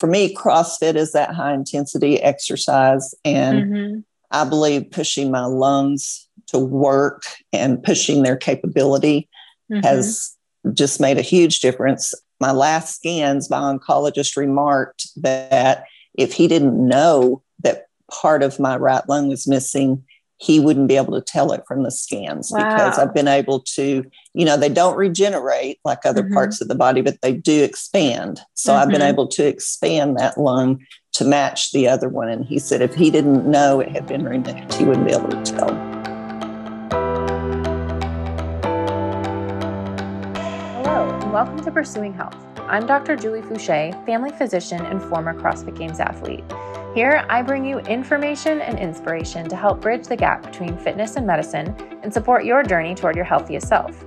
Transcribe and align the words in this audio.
for 0.00 0.06
me, 0.06 0.34
CrossFit 0.34 0.96
is 0.96 1.12
that 1.12 1.34
high 1.34 1.52
intensity 1.52 2.20
exercise. 2.20 3.14
And 3.24 3.72
mm-hmm. 3.72 4.00
I 4.30 4.44
believe 4.48 4.90
pushing 4.90 5.30
my 5.30 5.44
lungs 5.44 6.26
to 6.48 6.58
work 6.58 7.22
and 7.52 7.82
pushing 7.82 8.22
their 8.22 8.36
capability 8.36 9.28
mm-hmm. 9.70 9.84
has 9.86 10.34
just 10.72 11.00
made 11.00 11.18
a 11.18 11.22
huge 11.22 11.60
difference. 11.60 12.14
My 12.40 12.52
last 12.52 12.96
scans, 12.96 13.50
my 13.50 13.58
oncologist 13.58 14.36
remarked 14.36 15.08
that 15.22 15.84
if 16.14 16.32
he 16.32 16.48
didn't 16.48 16.88
know 16.88 17.42
that 17.62 17.86
part 18.10 18.42
of 18.42 18.58
my 18.58 18.76
right 18.76 19.06
lung 19.08 19.28
was 19.28 19.46
missing, 19.46 20.02
he 20.38 20.58
wouldn't 20.58 20.88
be 20.88 20.96
able 20.96 21.12
to 21.12 21.20
tell 21.20 21.52
it 21.52 21.62
from 21.68 21.82
the 21.82 21.90
scans 21.90 22.50
wow. 22.50 22.58
because 22.58 22.98
I've 22.98 23.12
been 23.12 23.28
able 23.28 23.60
to, 23.74 24.10
you 24.32 24.44
know, 24.44 24.56
they 24.56 24.68
don't 24.68 24.96
regenerate 24.96 25.80
like 25.84 26.06
other 26.06 26.22
mm-hmm. 26.22 26.34
parts 26.34 26.60
of 26.60 26.68
the 26.68 26.74
body, 26.74 27.00
but 27.00 27.20
they 27.20 27.32
do 27.32 27.64
expand. 27.64 28.40
So 28.54 28.72
mm-hmm. 28.72 28.82
I've 28.82 28.88
been 28.88 29.00
mm-hmm. 29.00 29.08
able 29.08 29.28
to 29.28 29.46
expand 29.46 30.16
that 30.18 30.38
lung 30.38 30.84
to 31.14 31.24
match 31.24 31.72
the 31.72 31.88
other 31.88 32.08
one. 32.08 32.28
And 32.28 32.44
he 32.44 32.58
said 32.60 32.80
if 32.80 32.94
he 32.94 33.10
didn't 33.10 33.50
know 33.50 33.80
it 33.80 33.88
had 33.88 34.06
been 34.06 34.24
removed, 34.24 34.72
he 34.74 34.84
wouldn't 34.84 35.06
be 35.06 35.12
able 35.12 35.30
to 35.30 35.42
tell. 35.42 35.68
Hello, 40.76 41.08
and 41.08 41.32
welcome 41.32 41.60
to 41.64 41.70
Pursuing 41.72 42.14
Health. 42.14 42.36
I'm 42.68 42.86
Dr. 42.86 43.16
Julie 43.16 43.42
Foucher, 43.42 44.06
family 44.06 44.30
physician 44.30 44.86
and 44.86 45.02
former 45.02 45.34
CrossFit 45.34 45.76
Games 45.76 45.98
athlete. 45.98 46.44
Here, 46.94 47.24
I 47.28 47.42
bring 47.42 47.64
you 47.64 47.78
information 47.80 48.60
and 48.60 48.78
inspiration 48.78 49.48
to 49.48 49.56
help 49.56 49.80
bridge 49.80 50.06
the 50.06 50.16
gap 50.16 50.44
between 50.44 50.76
fitness 50.76 51.16
and 51.16 51.26
medicine 51.26 51.74
and 52.04 52.14
support 52.14 52.44
your 52.44 52.62
journey 52.62 52.94
toward 52.94 53.16
your 53.16 53.24
healthiest 53.24 53.66
self. 53.66 54.04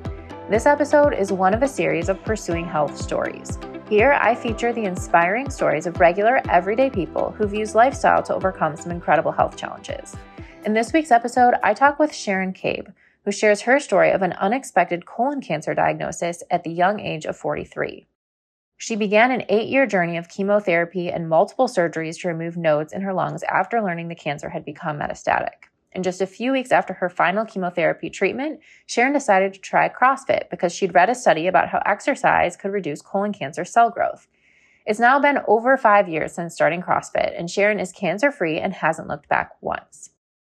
This 0.54 0.68
episode 0.68 1.16
is 1.16 1.32
one 1.32 1.56
of 1.56 1.64
a 1.64 1.68
series 1.68 2.10
of 2.10 2.24
Pursuing 2.24 2.68
Health 2.68 2.96
stories. 2.96 3.58
Here, 3.90 4.12
I 4.22 4.36
feature 4.36 4.72
the 4.72 4.84
inspiring 4.84 5.50
stories 5.50 5.88
of 5.88 6.00
regular, 6.00 6.42
everyday 6.48 6.92
people 6.92 7.32
who've 7.32 7.56
used 7.56 7.74
lifestyle 7.74 8.22
to 8.22 8.36
overcome 8.36 8.78
some 8.78 8.92
incredible 8.92 9.32
health 9.32 9.58
challenges. 9.58 10.16
In 10.64 10.76
this 10.76 10.94
week's 10.94 11.10
episode, 11.10 11.56
I 11.64 11.74
talk 11.74 11.98
with 11.98 12.14
Sharon 12.14 12.54
Cabe, 12.54 12.90
who 13.26 13.32
shares 13.32 13.62
her 13.62 13.80
story 13.80 14.12
of 14.12 14.22
an 14.22 14.34
unexpected 14.34 15.08
colon 15.08 15.42
cancer 15.42 15.74
diagnosis 15.74 16.44
at 16.52 16.64
the 16.64 16.70
young 16.70 17.00
age 17.00 17.26
of 17.26 17.36
43. 17.36 18.06
She 18.78 18.96
began 18.96 19.32
an 19.32 19.46
eight 19.50 19.70
year 19.70 19.88
journey 19.88 20.18
of 20.18 20.30
chemotherapy 20.30 21.10
and 21.10 21.28
multiple 21.28 21.68
surgeries 21.68 22.22
to 22.22 22.28
remove 22.28 22.58
nodes 22.58 22.94
in 22.94 23.02
her 23.02 23.14
lungs 23.16 23.42
after 23.50 23.82
learning 23.82 24.10
the 24.10 24.14
cancer 24.14 24.50
had 24.50 24.64
become 24.64 25.00
metastatic. 25.00 25.73
And 25.94 26.04
just 26.04 26.22
a 26.22 26.28
few 26.28 26.52
weeks 26.52 26.72
after 26.72 26.94
her 26.94 27.10
final 27.10 27.46
chemotherapy 27.46 28.10
treatment, 28.10 28.60
Sharon 28.86 29.14
decided 29.14 29.54
to 29.54 29.60
try 29.60 29.90
CrossFit 29.90 30.50
because 30.50 30.74
she'd 30.74 30.96
read 30.96 31.10
a 31.10 31.16
study 31.16 31.48
about 31.48 31.70
how 31.70 31.82
exercise 31.86 32.58
could 32.58 32.72
reduce 32.72 33.02
colon 33.02 33.32
cancer 33.32 33.64
cell 33.64 33.90
growth. 33.90 34.28
It's 34.86 35.00
now 35.00 35.20
been 35.20 35.40
over 35.48 35.78
five 35.78 36.10
years 36.10 36.34
since 36.34 36.54
starting 36.54 36.82
CrossFit, 36.82 37.38
and 37.38 37.50
Sharon 37.50 37.80
is 37.80 37.92
cancer 37.92 38.32
free 38.32 38.60
and 38.60 38.74
hasn't 38.74 39.08
looked 39.08 39.30
back 39.30 39.52
once. 39.62 40.10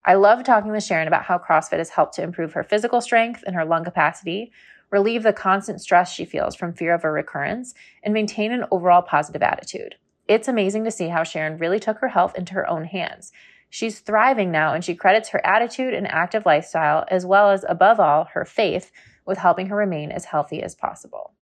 I 0.05 0.15
love 0.15 0.43
talking 0.45 0.71
with 0.71 0.85
Sharon 0.85 1.09
about 1.09 1.25
how 1.25 1.39
CrossFit 1.39 1.79
has 1.79 1.91
helped 1.91 2.15
to 2.15 2.23
improve 2.23 2.53
her 2.53 2.63
physical 2.63 3.01
strength 3.01 3.43
and 3.47 3.55
her 3.55 3.65
lung 3.65 3.85
capacity, 3.85 4.53
relieve 4.91 5.23
the 5.23 5.33
constant 5.33 5.81
stress 5.81 6.13
she 6.13 6.25
feels 6.25 6.55
from 6.55 6.73
fear 6.73 6.95
of 6.95 7.05
a 7.05 7.11
recurrence, 7.11 7.75
and 8.03 8.13
maintain 8.13 8.53
an 8.53 8.65
overall 8.71 9.03
positive 9.03 9.43
attitude. 9.43 9.97
It's 10.27 10.49
amazing 10.49 10.85
to 10.85 10.91
see 10.91 11.09
how 11.09 11.25
Sharon 11.25 11.59
really 11.59 11.81
took 11.81 11.99
her 11.99 12.09
health 12.09 12.37
into 12.37 12.55
her 12.55 12.69
own 12.69 12.85
hands. 12.85 13.33
She's 13.71 14.01
thriving 14.01 14.51
now, 14.51 14.73
and 14.73 14.85
she 14.85 14.95
credits 14.95 15.29
her 15.31 15.45
attitude 15.45 15.95
and 15.95 16.11
active 16.11 16.47
lifestyle, 16.47 17.05
as 17.09 17.27
well 17.27 17.51
as, 17.51 17.65
above 17.69 18.01
all, 18.01 18.25
her 18.33 18.45
faith, 18.45 18.91
with 19.27 19.39
helping 19.39 19.67
her 19.67 19.77
remain 19.77 20.11
as 20.11 20.27
healthy 20.27 20.63
as 20.63 20.75
possible. 20.75 21.35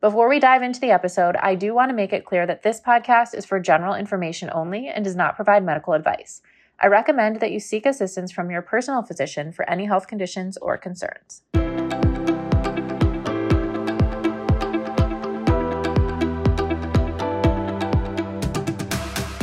Before 0.00 0.28
we 0.28 0.40
dive 0.40 0.62
into 0.62 0.80
the 0.80 0.90
episode, 0.90 1.36
I 1.36 1.54
do 1.54 1.74
want 1.74 1.90
to 1.90 1.96
make 1.96 2.12
it 2.12 2.24
clear 2.24 2.46
that 2.46 2.62
this 2.62 2.80
podcast 2.80 3.34
is 3.34 3.44
for 3.44 3.60
general 3.60 3.94
information 3.94 4.50
only 4.52 4.88
and 4.88 5.04
does 5.04 5.16
not 5.16 5.36
provide 5.36 5.64
medical 5.64 5.94
advice. 5.94 6.42
I 6.80 6.88
recommend 6.88 7.40
that 7.40 7.52
you 7.52 7.60
seek 7.60 7.86
assistance 7.86 8.30
from 8.30 8.50
your 8.50 8.62
personal 8.62 9.02
physician 9.02 9.52
for 9.52 9.68
any 9.68 9.86
health 9.86 10.06
conditions 10.06 10.58
or 10.58 10.76
concerns. 10.76 11.42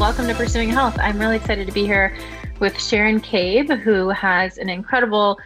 Welcome 0.03 0.27
to 0.27 0.35
Pursuing 0.35 0.67
Health. 0.67 0.97
I'm 0.99 1.17
really 1.17 1.37
excited 1.37 1.65
to 1.65 1.71
be 1.71 1.85
here 1.85 2.13
with 2.59 2.77
Sharon 2.77 3.21
Cabe, 3.21 3.69
who 3.69 4.09
has 4.09 4.57
an 4.57 4.67
incredible 4.67 5.39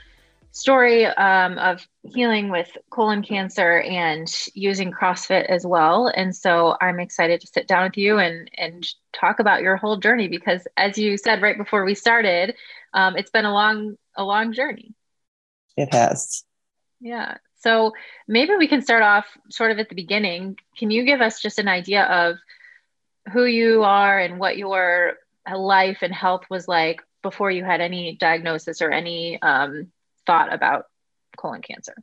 story 0.50 1.06
um, 1.06 1.60
of 1.60 1.88
healing 2.02 2.50
with 2.50 2.76
colon 2.90 3.22
cancer 3.22 3.82
and 3.82 4.28
using 4.56 4.92
CrossFit 4.92 5.46
as 5.46 5.64
well. 5.64 6.08
And 6.08 6.36
so 6.36 6.76
I'm 6.82 7.00
excited 7.00 7.40
to 7.42 7.46
sit 7.46 7.68
down 7.68 7.84
with 7.84 7.98
you 7.98 8.18
and 8.18 8.50
and 8.58 8.84
talk 9.14 9.40
about 9.40 9.62
your 9.62 9.78
whole 9.78 9.98
journey 9.98 10.28
because, 10.28 10.68
as 10.76 10.98
you 10.98 11.18
said 11.18 11.44
right 11.44 11.56
before 11.56 11.86
we 11.86 11.94
started, 11.94 12.56
um, 12.96 13.16
it's 13.16 13.30
been 13.30 13.46
a 13.46 13.54
long 13.54 13.96
a 14.16 14.24
long 14.24 14.54
journey. 14.54 14.96
It 15.78 15.94
has. 15.94 16.44
Yeah. 17.00 17.38
So 17.60 17.94
maybe 18.28 18.56
we 18.56 18.68
can 18.68 18.82
start 18.82 19.04
off 19.04 19.28
sort 19.52 19.70
of 19.70 19.78
at 19.78 19.90
the 19.90 19.96
beginning. 19.96 20.58
Can 20.80 20.90
you 20.90 21.04
give 21.04 21.22
us 21.22 21.44
just 21.44 21.60
an 21.60 21.68
idea 21.68 22.06
of 22.06 22.38
who 23.32 23.46
you 23.46 23.84
are 23.84 24.20
and 24.20 24.40
what 24.40 24.58
your 24.58 25.14
life 25.56 26.00
and 26.02 26.14
health 26.14 26.44
was 26.50 26.68
like 26.68 27.02
before 27.22 27.52
you 27.52 27.64
had 27.64 27.82
any 27.82 28.16
diagnosis 28.16 28.82
or 28.82 28.92
any 28.92 29.42
um, 29.42 29.92
thought 30.26 30.54
about 30.54 30.86
colon 31.38 31.62
cancer? 31.62 31.96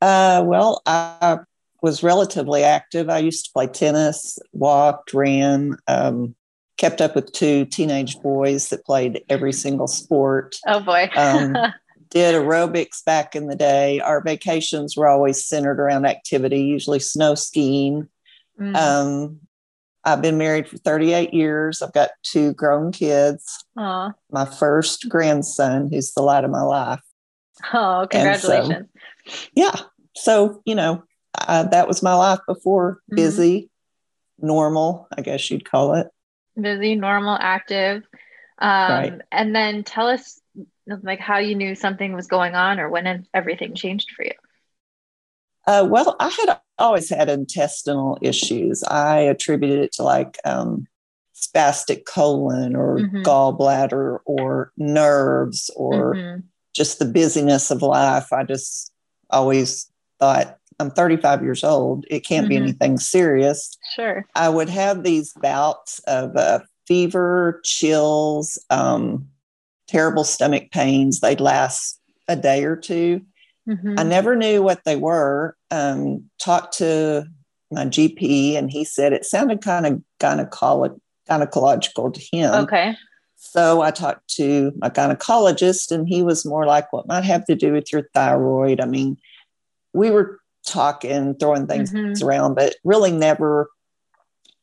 Uh, 0.00 0.42
well, 0.44 0.82
I 0.86 1.38
was 1.82 2.02
relatively 2.02 2.64
active. 2.64 3.08
I 3.08 3.18
used 3.18 3.46
to 3.46 3.52
play 3.52 3.66
tennis, 3.66 4.38
walked, 4.52 5.14
ran, 5.14 5.76
um, 5.86 6.34
kept 6.76 7.00
up 7.00 7.14
with 7.14 7.32
two 7.32 7.64
teenage 7.66 8.20
boys 8.20 8.68
that 8.68 8.84
played 8.84 9.22
every 9.28 9.52
single 9.52 9.86
sport. 9.86 10.56
Oh 10.66 10.80
boy. 10.80 11.08
um, 11.16 11.56
did 12.10 12.34
aerobics 12.34 13.04
back 13.04 13.34
in 13.34 13.46
the 13.46 13.56
day. 13.56 14.00
Our 14.00 14.22
vacations 14.22 14.96
were 14.96 15.08
always 15.08 15.44
centered 15.44 15.80
around 15.80 16.06
activity, 16.06 16.60
usually 16.60 17.00
snow 17.00 17.34
skiing. 17.34 18.08
Mm. 18.60 18.76
Um, 18.76 19.40
I've 20.06 20.22
been 20.22 20.38
married 20.38 20.68
for 20.68 20.78
38 20.78 21.34
years. 21.34 21.82
I've 21.82 21.92
got 21.92 22.10
two 22.22 22.54
grown 22.54 22.92
kids. 22.92 23.64
Aww. 23.76 24.14
My 24.30 24.44
first 24.44 25.08
grandson, 25.08 25.90
who's 25.90 26.12
the 26.12 26.22
light 26.22 26.44
of 26.44 26.50
my 26.50 26.62
life. 26.62 27.00
Oh, 27.74 28.06
congratulations. 28.08 28.86
So, 29.26 29.48
yeah. 29.54 29.74
So, 30.14 30.62
you 30.64 30.76
know, 30.76 31.02
I, 31.36 31.64
that 31.64 31.88
was 31.88 32.04
my 32.04 32.14
life 32.14 32.38
before 32.46 33.00
mm-hmm. 33.10 33.16
busy, 33.16 33.70
normal, 34.38 35.08
I 35.16 35.22
guess 35.22 35.50
you'd 35.50 35.68
call 35.68 35.94
it. 35.94 36.06
Busy, 36.58 36.94
normal, 36.94 37.36
active. 37.38 38.04
Um, 38.58 38.90
right. 38.90 39.20
And 39.32 39.54
then 39.54 39.82
tell 39.82 40.06
us 40.06 40.40
like 40.86 41.18
how 41.18 41.38
you 41.38 41.56
knew 41.56 41.74
something 41.74 42.12
was 42.12 42.28
going 42.28 42.54
on 42.54 42.78
or 42.78 42.88
when 42.88 43.26
everything 43.34 43.74
changed 43.74 44.12
for 44.14 44.24
you. 44.24 44.32
Uh, 45.66 45.86
well, 45.88 46.16
I 46.20 46.28
had 46.28 46.58
always 46.78 47.08
had 47.08 47.28
intestinal 47.28 48.18
issues. 48.22 48.84
I 48.84 49.18
attributed 49.18 49.80
it 49.80 49.92
to 49.92 50.02
like 50.02 50.38
um, 50.44 50.86
spastic 51.34 52.04
colon 52.04 52.76
or 52.76 52.98
mm-hmm. 52.98 53.22
gallbladder 53.22 54.20
or 54.24 54.72
nerves 54.76 55.70
or 55.76 56.14
mm-hmm. 56.14 56.40
just 56.72 56.98
the 56.98 57.04
busyness 57.04 57.70
of 57.70 57.82
life. 57.82 58.32
I 58.32 58.44
just 58.44 58.92
always 59.30 59.90
thought, 60.20 60.58
I'm 60.78 60.90
35 60.90 61.42
years 61.42 61.64
old. 61.64 62.04
It 62.08 62.20
can't 62.20 62.44
mm-hmm. 62.44 62.48
be 62.50 62.56
anything 62.56 62.98
serious. 62.98 63.76
Sure. 63.94 64.26
I 64.34 64.48
would 64.48 64.68
have 64.68 65.02
these 65.02 65.32
bouts 65.32 65.98
of 66.00 66.36
uh, 66.36 66.60
fever, 66.86 67.60
chills, 67.64 68.58
um, 68.70 69.28
terrible 69.88 70.24
stomach 70.24 70.70
pains. 70.70 71.20
They'd 71.20 71.40
last 71.40 72.00
a 72.28 72.36
day 72.36 72.64
or 72.64 72.76
two. 72.76 73.22
Mm-hmm. 73.68 73.94
I 73.98 74.02
never 74.02 74.36
knew 74.36 74.62
what 74.62 74.84
they 74.84 74.96
were. 74.96 75.56
Um, 75.70 76.30
talked 76.38 76.78
to 76.78 77.26
my 77.70 77.84
GP, 77.84 78.56
and 78.56 78.70
he 78.70 78.84
said 78.84 79.12
it 79.12 79.24
sounded 79.24 79.62
kind 79.62 79.86
of 79.86 80.02
gynecolo- 80.20 81.00
gynecological 81.28 82.14
to 82.14 82.36
him. 82.36 82.54
Okay. 82.64 82.96
So 83.36 83.82
I 83.82 83.90
talked 83.90 84.28
to 84.36 84.72
my 84.76 84.88
gynecologist, 84.88 85.90
and 85.90 86.08
he 86.08 86.22
was 86.22 86.46
more 86.46 86.66
like, 86.66 86.92
"What 86.92 87.08
might 87.08 87.24
have 87.24 87.44
to 87.46 87.54
do 87.54 87.72
with 87.72 87.92
your 87.92 88.08
thyroid?" 88.14 88.80
I 88.80 88.86
mean, 88.86 89.18
we 89.92 90.10
were 90.10 90.40
talking, 90.66 91.34
throwing 91.34 91.66
things 91.66 91.92
mm-hmm. 91.92 92.24
around, 92.24 92.54
but 92.54 92.76
really 92.84 93.12
never. 93.12 93.70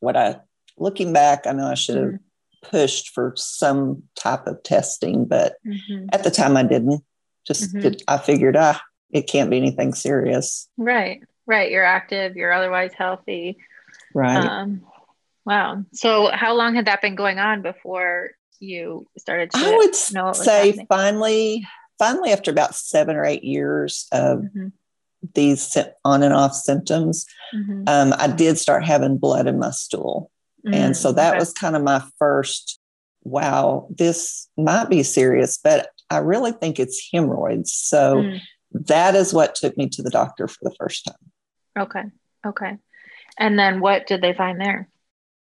What 0.00 0.16
I 0.16 0.40
looking 0.76 1.12
back, 1.12 1.46
I 1.46 1.52
know 1.52 1.66
I 1.66 1.74
should 1.74 1.96
have 1.96 2.04
mm-hmm. 2.06 2.68
pushed 2.68 3.10
for 3.10 3.32
some 3.36 4.02
type 4.16 4.46
of 4.46 4.62
testing, 4.62 5.24
but 5.24 5.54
mm-hmm. 5.66 6.06
at 6.12 6.24
the 6.24 6.30
time 6.30 6.56
I 6.56 6.62
didn't. 6.62 7.02
Just 7.46 7.74
mm-hmm. 7.74 7.94
I 8.08 8.18
figured, 8.18 8.56
ah, 8.56 8.80
it 9.14 9.28
can't 9.28 9.48
be 9.48 9.56
anything 9.56 9.94
serious. 9.94 10.68
Right. 10.76 11.22
Right. 11.46 11.70
You're 11.70 11.84
active, 11.84 12.36
you're 12.36 12.52
otherwise 12.52 12.92
healthy. 12.92 13.58
Right. 14.12 14.44
Um, 14.44 14.82
wow. 15.46 15.84
So 15.92 16.30
how 16.32 16.54
long 16.54 16.74
had 16.74 16.86
that 16.86 17.00
been 17.00 17.14
going 17.14 17.38
on 17.38 17.62
before 17.62 18.32
you 18.58 19.06
started 19.16 19.50
to 19.52 19.58
I 19.58 19.76
would 19.76 19.94
say 19.94 20.66
happening? 20.68 20.86
finally 20.86 21.66
finally 21.98 22.32
after 22.32 22.50
about 22.50 22.74
7 22.74 23.14
or 23.14 23.24
8 23.24 23.44
years 23.44 24.08
of 24.10 24.38
mm-hmm. 24.40 24.68
these 25.34 25.76
on 26.04 26.22
and 26.22 26.34
off 26.34 26.54
symptoms, 26.54 27.26
mm-hmm. 27.54 27.84
um, 27.86 28.14
I 28.18 28.26
did 28.26 28.58
start 28.58 28.84
having 28.84 29.18
blood 29.18 29.46
in 29.46 29.58
my 29.58 29.70
stool. 29.70 30.30
Mm, 30.66 30.74
and 30.74 30.96
so 30.96 31.12
that 31.12 31.30
okay. 31.30 31.38
was 31.38 31.52
kind 31.52 31.76
of 31.76 31.82
my 31.82 32.02
first 32.18 32.80
wow, 33.26 33.88
this 33.90 34.48
might 34.58 34.90
be 34.90 35.02
serious, 35.02 35.56
but 35.56 35.88
I 36.10 36.18
really 36.18 36.52
think 36.52 36.78
it's 36.78 37.08
hemorrhoids. 37.10 37.72
So 37.72 38.16
mm. 38.16 38.40
That 38.74 39.14
is 39.14 39.32
what 39.32 39.54
took 39.54 39.76
me 39.76 39.88
to 39.90 40.02
the 40.02 40.10
doctor 40.10 40.48
for 40.48 40.58
the 40.62 40.74
first 40.78 41.04
time. 41.06 41.16
Okay. 41.78 42.04
Okay. 42.46 42.76
And 43.38 43.58
then 43.58 43.80
what 43.80 44.06
did 44.06 44.20
they 44.20 44.32
find 44.32 44.60
there? 44.60 44.88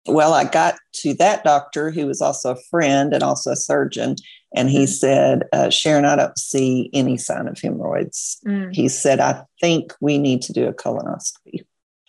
Well, 0.08 0.34
I 0.34 0.46
got 0.46 0.76
to 0.94 1.14
that 1.16 1.44
doctor 1.44 1.92
who 1.92 2.08
was 2.08 2.22
also 2.22 2.52
a 2.52 2.62
friend 2.70 3.14
and 3.14 3.22
also 3.22 3.52
a 3.52 3.56
surgeon. 3.56 4.16
And 4.56 4.70
he 4.70 4.86
mm. 4.86 4.90
said, 4.90 5.44
uh, 5.54 5.70
Sharon, 5.70 6.06
I 6.06 6.16
don't 6.16 6.38
see 6.38 6.90
any 6.94 7.18
sign 7.18 7.48
of 7.48 7.60
hemorrhoids. 7.60 8.40
Mm. 8.48 8.74
He 8.74 8.88
said, 8.90 9.20
I 9.20 9.44
think 9.62 9.94
we 10.02 10.18
need 10.18 10.42
to 10.44 10.54
do 10.54 10.68
a 10.68 10.74
colonoscopy. 10.74 11.66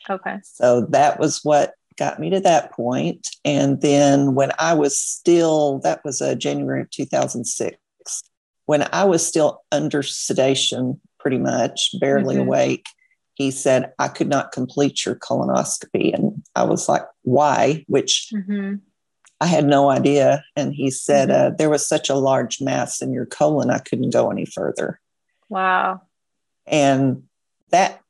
Okay. 0.09 0.37
So 0.43 0.87
that 0.91 1.21
was 1.21 1.41
what 1.43 1.75
got 1.99 2.19
me 2.19 2.31
to 2.31 2.41
that 2.41 2.73
point. 2.73 3.29
And 3.45 3.81
then 3.83 4.35
when 4.35 4.53
I 4.59 4.73
was 4.75 4.99
still, 4.99 5.81
that 5.81 6.03
was 6.05 6.21
a 6.23 6.33
uh, 6.33 6.35
January 6.35 6.81
of 6.83 6.91
2006, 6.91 7.77
when 8.71 8.89
I 8.93 9.03
was 9.03 9.27
still 9.27 9.65
under 9.73 10.01
sedation, 10.01 11.01
pretty 11.19 11.39
much, 11.39 11.91
barely 11.99 12.37
mm-hmm. 12.37 12.47
awake, 12.47 12.87
he 13.35 13.51
said, 13.51 13.93
I 13.99 14.07
could 14.07 14.29
not 14.29 14.53
complete 14.53 15.05
your 15.05 15.17
colonoscopy. 15.17 16.15
And 16.15 16.45
I 16.55 16.63
was 16.63 16.89
like, 16.89 17.03
why? 17.23 17.85
Which 17.89 18.31
mm-hmm. 18.33 18.77
I 19.41 19.47
had 19.47 19.65
no 19.65 19.91
idea. 19.91 20.45
And 20.55 20.73
he 20.73 20.93
said, 20.93 21.31
mm-hmm. 21.31 21.53
uh, 21.55 21.57
there 21.57 21.69
was 21.69 21.85
such 21.85 22.09
a 22.09 22.15
large 22.15 22.61
mass 22.61 23.03
in 23.03 23.13
your 23.13 23.27
colon, 23.27 23.71
I 23.71 23.79
couldn't 23.79 24.11
go 24.11 24.31
any 24.31 24.47
further. 24.47 25.01
Wow. 25.49 26.03
And 26.65 27.25
that, 27.71 28.01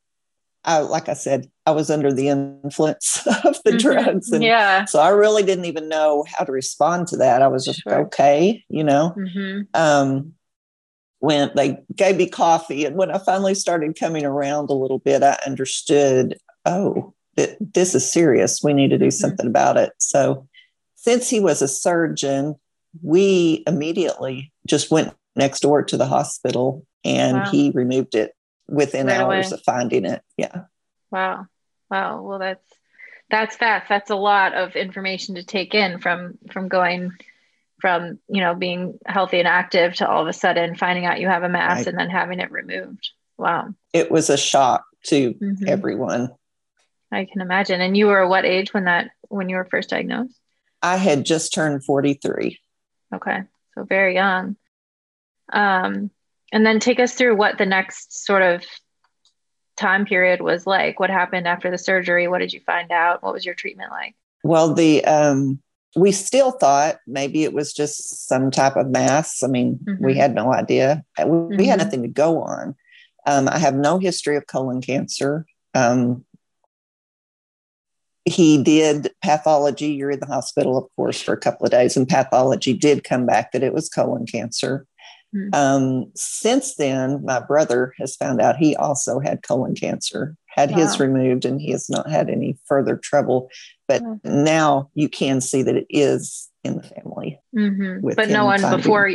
I, 0.67 0.81
like 0.81 1.09
I 1.09 1.15
said, 1.15 1.51
I 1.65 1.71
was 1.71 1.89
under 1.89 2.13
the 2.13 2.29
influence 2.29 3.27
of 3.47 3.63
the 3.65 3.71
mm-hmm. 3.71 3.79
drugs. 3.79 4.31
And 4.31 4.45
yeah. 4.45 4.85
So 4.85 5.01
I 5.01 5.09
really 5.09 5.43
didn't 5.43 5.65
even 5.65 5.89
know 5.89 6.27
how 6.29 6.45
to 6.45 6.53
respond 6.53 7.07
to 7.09 7.17
that. 7.17 7.41
I 7.41 7.49
was 7.49 7.65
just 7.65 7.81
sure. 7.81 8.01
okay, 8.09 8.63
you 8.69 8.85
know. 8.85 9.15
Mm-hmm. 9.17 9.61
Um, 9.73 10.35
when 11.21 11.51
they 11.55 11.79
gave 11.95 12.17
me 12.17 12.29
coffee, 12.29 12.85
and 12.85 12.97
when 12.97 13.11
I 13.11 13.19
finally 13.19 13.55
started 13.55 13.99
coming 13.99 14.25
around 14.25 14.71
a 14.71 14.75
little 14.75 14.99
bit, 14.99 15.23
I 15.23 15.39
understood, 15.47 16.37
oh, 16.65 17.15
that 17.37 17.57
this 17.61 17.95
is 17.95 18.11
serious. 18.11 18.63
We 18.63 18.73
need 18.73 18.91
to 18.91 18.99
do 18.99 19.07
mm-hmm. 19.07 19.11
something 19.11 19.47
about 19.47 19.77
it. 19.77 19.93
So 19.99 20.49
since 20.97 21.31
he 21.31 21.41
was 21.41 21.63
a 21.63 21.69
surgeon, 21.69 22.57
we 23.03 23.63
immediately 23.67 24.53
just 24.67 24.91
went 24.91 25.15
next 25.37 25.61
door 25.61 25.83
to 25.85 25.97
the 25.97 26.07
hospital 26.07 26.85
and 27.05 27.39
wow. 27.39 27.51
he 27.51 27.71
removed 27.71 28.15
it 28.15 28.35
within 28.69 29.07
right 29.07 29.21
hours 29.21 29.49
away. 29.49 29.59
of 29.59 29.65
finding 29.65 30.05
it. 30.05 30.23
Yeah. 30.37 30.63
Wow. 31.11 31.47
Wow. 31.91 32.23
Well, 32.23 32.39
that's 32.39 32.65
that's 33.31 33.57
fast. 33.57 33.89
That's 33.89 34.11
a 34.11 34.17
lot 34.17 34.55
of 34.55 34.75
information 34.75 35.37
to 35.37 35.45
take 35.45 35.75
in 35.75 36.01
from 36.01 36.39
from 36.51 36.69
going 36.69 37.13
from 37.81 38.19
you 38.29 38.41
know 38.41 38.55
being 38.55 38.99
healthy 39.07 39.39
and 39.39 39.49
active 39.49 39.95
to 39.95 40.09
all 40.09 40.23
of 40.23 40.29
a 40.29 40.33
sudden 40.33 40.75
finding 40.75 41.07
out 41.07 41.21
you 41.21 41.29
have 41.29 41.43
a 41.43 41.49
mass 41.49 41.79
right. 41.79 41.87
and 41.89 41.99
then 41.99 42.11
having 42.11 42.41
it 42.41 42.51
removed. 42.51 43.11
Wow. 43.39 43.75
It 43.93 44.11
was 44.11 44.31
a 44.31 44.37
shock 44.37 44.85
to 45.07 45.35
mm-hmm. 45.35 45.69
everyone. 45.69 46.31
I 47.13 47.25
can 47.25 47.41
imagine. 47.41 47.81
And 47.81 47.97
you 47.97 48.07
were 48.07 48.27
what 48.29 48.45
age 48.45 48.73
when 48.73 48.85
that 48.85 49.11
when 49.29 49.49
you 49.49 49.57
were 49.57 49.65
first 49.65 49.91
diagnosed? 49.91 50.39
I 50.83 50.97
had 50.97 51.25
just 51.25 51.53
turned 51.53 51.85
43. 51.85 52.59
Okay. 53.15 53.43
So 53.75 53.85
very 53.85 54.15
young. 54.15 54.57
Um, 55.53 56.11
and 56.53 56.65
then 56.65 56.81
take 56.81 57.01
us 57.01 57.15
through 57.15 57.37
what 57.37 57.59
the 57.59 57.67
next 57.67 58.25
sort 58.25 58.43
of 58.43 58.65
time 59.77 60.05
period 60.05 60.41
was 60.41 60.67
like. 60.67 61.01
What 61.01 61.11
happened 61.11 61.47
after 61.47 61.71
the 61.71 61.79
surgery? 61.79 62.29
What 62.29 62.39
did 62.39 62.53
you 62.53 62.61
find 62.61 62.91
out? 62.93 63.23
What 63.23 63.33
was 63.33 63.45
your 63.45 63.55
treatment 63.55 63.91
like? 63.91 64.15
Well, 64.43 64.75
the 64.75 65.05
um, 65.05 65.61
we 65.97 66.13
still 66.13 66.53
thought 66.53 66.97
maybe 67.07 67.45
it 67.45 67.53
was 67.53 67.73
just 67.73 68.29
some 68.29 68.51
type 68.51 68.77
of 68.77 68.89
mass. 68.89 69.43
I 69.43 69.49
mean, 69.49 69.81
mm-hmm. 69.85 70.05
we 70.05 70.15
had 70.15 70.35
no 70.35 70.53
idea. 70.53 71.03
We, 71.19 71.25
mm-hmm. 71.25 71.63
had 71.65 71.79
nothing 71.79 72.03
to 72.03 72.09
go 72.09 72.43
on. 72.43 72.77
Um, 73.27 73.49
I 73.49 73.59
have 73.59 73.75
no 73.75 73.99
history 73.99 74.37
of 74.37 74.47
colon 74.47 74.81
cancer. 74.81 75.47
Um, 75.75 76.25
he 78.25 78.63
did 78.63 79.11
pathology. 79.23 79.89
You're 79.89 80.13
in 80.13 80.21
the 80.21 80.27
hospital, 80.27 80.79
of 80.79 80.85
course, 80.97 81.21
for 81.21 81.33
a 81.33 81.41
couple 81.41 81.65
of 81.67 81.73
days, 81.73 81.97
and 81.97 82.09
pathology 82.09 82.73
did 82.75 83.05
come 83.05 83.27
back 83.27 83.53
that 83.53 83.63
it 83.63 83.73
was 83.73 83.89
colon 83.89 84.27
cancer. 84.27 84.87
Mm-hmm. 85.35 85.55
Um, 85.55 86.13
since 86.15 86.75
then, 86.77 87.25
my 87.25 87.41
brother 87.41 87.95
has 87.99 88.17
found 88.17 88.41
out 88.41 88.57
he 88.57 88.77
also 88.77 89.21
had 89.21 89.43
colon 89.43 89.75
cancer, 89.75 90.37
had 90.51 90.71
wow. 90.71 90.79
his 90.79 91.01
removed, 91.01 91.45
and 91.45 91.61
he 91.61 91.71
has 91.73 91.89
not 91.89 92.11
had 92.11 92.29
any 92.29 92.59
further 92.67 92.97
trouble. 92.97 93.51
But 93.89 94.03
wow. 94.03 94.21
now 94.25 94.91
you 94.95 95.09
can 95.09 95.41
see 95.41 95.63
that 95.63 95.77
it 95.77 95.87
is 95.89 96.49
in 96.65 96.77
the 96.77 96.83
family. 96.83 97.41
Mm-hmm. 97.57 98.09
But 98.15 98.29
no 98.29 98.45
one 98.45 98.61
finding, 98.61 98.81
before 98.81 99.11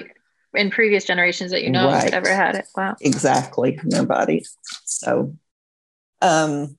in 0.53 0.71
previous 0.71 1.05
generations 1.05 1.51
that 1.51 1.63
you 1.63 1.69
know 1.69 1.87
right. 1.87 2.13
ever 2.13 2.33
had 2.33 2.55
it. 2.55 2.65
Wow. 2.75 2.95
Exactly. 3.01 3.79
Nobody. 3.83 4.43
So, 4.85 5.35
um, 6.21 6.77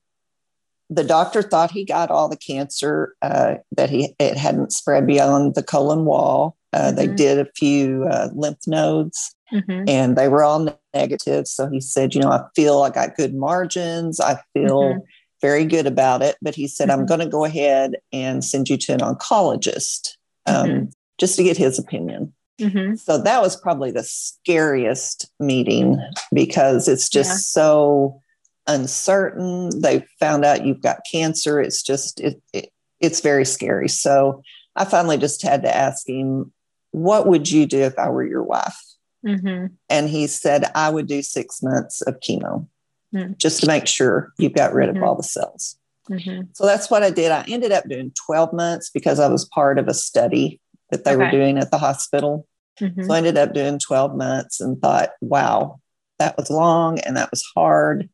the 0.89 1.05
doctor 1.05 1.43
thought 1.43 1.71
he 1.73 1.85
got 1.85 2.11
all 2.11 2.29
the 2.29 2.37
cancer 2.37 3.15
uh, 3.23 3.57
that 3.77 3.91
he 3.91 4.15
it 4.19 4.37
hadn't 4.37 4.73
spread 4.73 5.07
beyond 5.07 5.55
the 5.55 5.63
colon 5.63 6.05
wall 6.05 6.57
uh, 6.77 6.79
mm-hmm. 6.79 6.97
They 6.97 7.07
did 7.07 7.39
a 7.39 7.51
few 7.57 8.05
uh, 8.05 8.29
lymph 8.35 8.67
nodes 8.67 9.35
mm-hmm. 9.53 9.85
and 9.89 10.17
they 10.17 10.29
were 10.29 10.45
all 10.45 10.79
negative. 10.97 11.47
So 11.47 11.69
he 11.69 11.81
said, 11.81 12.15
You 12.15 12.21
know, 12.21 12.31
I 12.31 12.41
feel 12.55 12.83
I 12.83 12.91
got 12.91 13.17
good 13.17 13.35
margins. 13.35 14.21
I 14.21 14.41
feel 14.53 14.83
mm-hmm. 14.83 14.99
very 15.41 15.65
good 15.65 15.87
about 15.87 16.23
it. 16.23 16.37
But 16.43 16.55
he 16.55 16.69
said, 16.69 16.91
I'm 16.91 17.01
mm-hmm. 17.01 17.07
going 17.07 17.21
to 17.21 17.29
go 17.29 17.45
ahead 17.45 17.97
and 18.13 18.45
send 18.45 18.69
you 18.69 18.77
to 18.79 18.93
an 18.93 19.01
oncologist 19.01 20.17
um, 20.47 20.67
mm-hmm. 20.67 20.85
just 21.19 21.37
to 21.37 21.45
get 21.45 21.57
his 21.57 21.79
opinion. 21.79 22.33
Mm-hmm. 22.61 22.95
So 22.97 23.23
that 23.23 23.43
was 23.43 23.57
probably 23.57 23.91
the 23.91 24.03
scariest 24.03 25.31
meeting 25.39 25.99
because 26.33 26.89
it's 26.89 27.09
just 27.09 27.31
yeah. 27.31 27.63
so 27.63 28.23
uncertain. 28.67 29.71
They 29.81 30.07
found 30.19 30.45
out 30.45 30.65
you've 30.65 30.83
got 30.83 31.01
cancer. 31.11 31.61
It's 31.61 31.83
just, 31.83 32.21
it, 32.21 32.41
it, 32.55 32.71
it's 33.01 33.21
very 33.21 33.45
scary. 33.45 33.89
So 33.89 34.43
I 34.75 34.87
finally 34.87 35.19
just 35.19 35.43
had 35.43 35.63
to 35.63 35.75
ask 35.75 36.09
him, 36.09 36.53
what 36.93 37.27
would 37.27 37.51
you 37.51 37.67
do 37.67 37.83
if 37.83 37.99
I 37.99 38.09
were 38.09 38.25
your 38.25 38.43
wife? 38.43 38.79
Mm-hmm. 39.27 39.67
And 39.91 40.09
he 40.09 40.27
said, 40.27 40.71
I 40.75 40.91
would 40.91 41.07
do 41.07 41.23
six 41.23 41.63
months 41.63 42.03
of 42.03 42.21
chemo 42.21 42.69
mm-hmm. 43.15 43.33
just 43.39 43.61
to 43.61 43.67
make 43.67 43.87
sure 43.87 44.33
you've 44.39 44.55
got 44.55 44.73
rid 44.73 44.89
mm-hmm. 44.89 44.99
of 44.99 45.03
all 45.03 45.17
the 45.17 45.23
cells. 45.23 45.77
Mm-hmm. 46.11 46.43
So 46.53 46.67
that's 46.67 46.91
what 46.91 47.03
I 47.03 47.11
did. 47.11 47.33
I 47.33 47.45
ended 47.49 47.73
up 47.73 47.89
doing 47.89 48.13
12 48.27 48.53
months 48.53 48.91
because 48.91 49.19
I 49.19 49.29
was 49.29 49.45
part 49.45 49.79
of 49.79 49.89
a 49.89 49.95
study 49.95 50.61
that 50.91 51.05
they 51.05 51.15
okay. 51.15 51.25
were 51.25 51.31
doing 51.31 51.59
at 51.59 51.71
the 51.71 51.79
hospital. 51.79 52.47
Mm-hmm. 52.81 53.03
So 53.03 53.13
I 53.13 53.19
ended 53.19 53.37
up 53.37 53.53
doing 53.53 53.79
12 53.79 54.15
months 54.15 54.61
and 54.61 54.81
thought, 54.81 55.11
wow, 55.21 55.81
that 56.19 56.37
was 56.37 56.51
long 56.51 57.01
and 57.01 57.17
that 57.17 57.31
was 57.31 57.45
hard. 57.55 58.09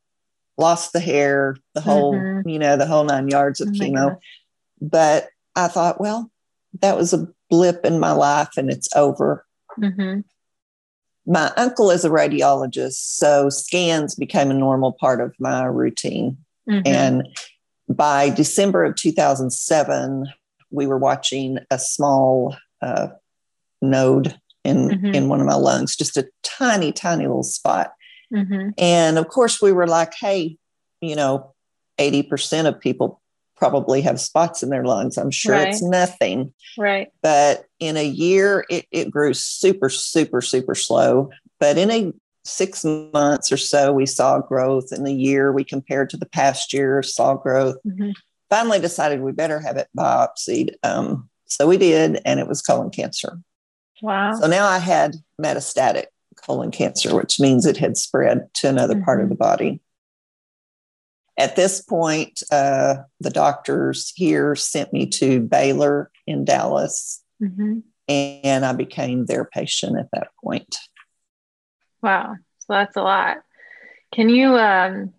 Lost 0.57 0.93
the 0.93 1.01
hair, 1.01 1.57
the 1.75 1.81
whole, 1.81 2.15
mm-hmm. 2.15 2.49
you 2.49 2.59
know, 2.59 2.77
the 2.77 2.87
whole 2.87 3.05
nine 3.05 3.29
yards 3.29 3.61
of 3.61 3.69
oh 3.69 3.71
chemo. 3.73 4.17
But 4.81 5.29
I 5.55 5.69
thought, 5.69 6.01
well, 6.01 6.31
that 6.81 6.97
was 6.97 7.13
a 7.13 7.29
blip 7.51 7.85
in 7.85 8.01
my 8.01 8.13
life 8.13 8.57
and 8.57 8.71
it's 8.71 8.95
over. 8.97 9.45
Mm-hmm. 9.79 10.21
My 11.27 11.53
uncle 11.57 11.91
is 11.91 12.05
a 12.05 12.11
radiologist, 12.11 12.95
so 12.95 13.49
scans 13.49 14.15
became 14.15 14.51
a 14.51 14.55
normal 14.55 14.93
part 14.93 15.21
of 15.21 15.35
my 15.39 15.65
routine. 15.65 16.37
Mm-hmm. 16.69 16.87
And 16.87 17.29
by 17.89 18.31
December 18.31 18.85
of 18.85 18.97
2007, 18.97 20.27
we 20.71 20.87
were 20.87 20.99
watching 20.99 21.59
a 21.71 21.79
small 21.79 22.57
uh, 22.81 23.09
node 23.81 24.37
in 24.65 24.89
mm-hmm. 24.89 25.15
in 25.15 25.29
one 25.29 25.41
of 25.41 25.47
my 25.47 25.55
lungs, 25.55 25.97
just 25.97 26.17
a 26.17 26.29
tiny, 26.43 26.93
tiny 26.93 27.27
little 27.27 27.43
spot. 27.43 27.93
Mm-hmm. 28.33 28.71
And 28.79 29.19
of 29.19 29.29
course, 29.29 29.63
we 29.63 29.73
were 29.73 29.87
like, 29.87 30.15
"Hey, 30.15 30.57
you 31.01 31.15
know, 31.15 31.55
80% 31.99 32.67
of 32.67 32.81
people 32.81 33.22
probably 33.63 34.01
have 34.01 34.19
spots 34.19 34.65
in 34.65 34.71
their 34.71 34.85
lungs. 34.85 35.17
I'm 35.17 35.31
sure 35.31 35.55
right. 35.55 35.69
it's 35.69 35.81
nothing. 35.81 36.53
Right. 36.77 37.13
But 37.23 37.67
in 37.79 37.97
a 37.97 38.05
year, 38.05 38.67
it, 38.69 38.87
it 38.91 39.09
grew 39.09 39.35
super, 39.35 39.89
super, 39.89 40.41
super 40.41 40.75
slow. 40.75 41.31
But 41.61 41.79
in 41.79 41.89
a 41.93 42.13
six 42.45 42.85
months 42.85 43.53
or 43.53 43.57
so, 43.57 43.93
we 43.93 44.05
saw 44.05 44.41
growth. 44.41 44.93
In 44.93 45.05
the 45.05 45.15
year, 45.15 45.53
we 45.53 45.63
compared 45.63 46.11
to 46.11 46.17
the 46.17 46.27
past 46.27 46.73
year, 46.73 47.05
saw 47.05 47.35
growth. 47.35 47.77
Mm-hmm. 47.87 48.11
Finally 48.51 48.81
decided 48.81 49.21
we 49.21 49.31
better 49.31 49.61
have 49.61 49.77
it 49.77 49.87
biopsied. 49.97 50.75
Um, 50.83 51.31
so 51.47 51.69
we 51.69 51.77
did, 51.77 52.21
and 52.25 52.41
it 52.41 52.49
was 52.49 52.63
colon 52.63 52.91
cancer. 52.91 53.39
Wow. 54.03 54.35
So 54.41 54.49
now 54.49 54.67
I 54.67 54.79
had 54.79 55.15
metastatic 55.41 56.07
colon 56.35 56.73
cancer, 56.73 57.15
which 57.15 57.39
means 57.39 57.65
it 57.65 57.77
had 57.77 57.97
spread 57.97 58.53
to 58.55 58.69
another 58.69 58.95
mm-hmm. 58.95 59.05
part 59.05 59.21
of 59.21 59.27
mm-hmm. 59.27 59.35
the 59.35 59.37
body. 59.37 59.81
At 61.43 61.57
this 61.57 61.83
point, 61.83 62.41
uh, 62.53 62.99
the 63.19 63.31
doctors 63.31 64.13
here 64.15 64.55
sent 64.55 64.93
me 64.93 65.07
to 65.07 65.41
Baylor 65.41 66.09
in 66.25 66.45
Dallas, 66.45 67.21
mm-hmm. 67.43 67.81
and 68.07 68.65
I 68.65 68.73
became 68.75 69.27
their 69.27 69.45
patient 69.45 69.99
at 69.99 70.09
that 70.13 70.29
point. 70.41 70.77
Wow, 72.01 72.37
so 72.61 72.67
that's 72.69 72.97
a 72.97 73.03
lot. 73.03 73.39
Can 74.13 74.29
you 74.29 74.57
um, 74.57 75.15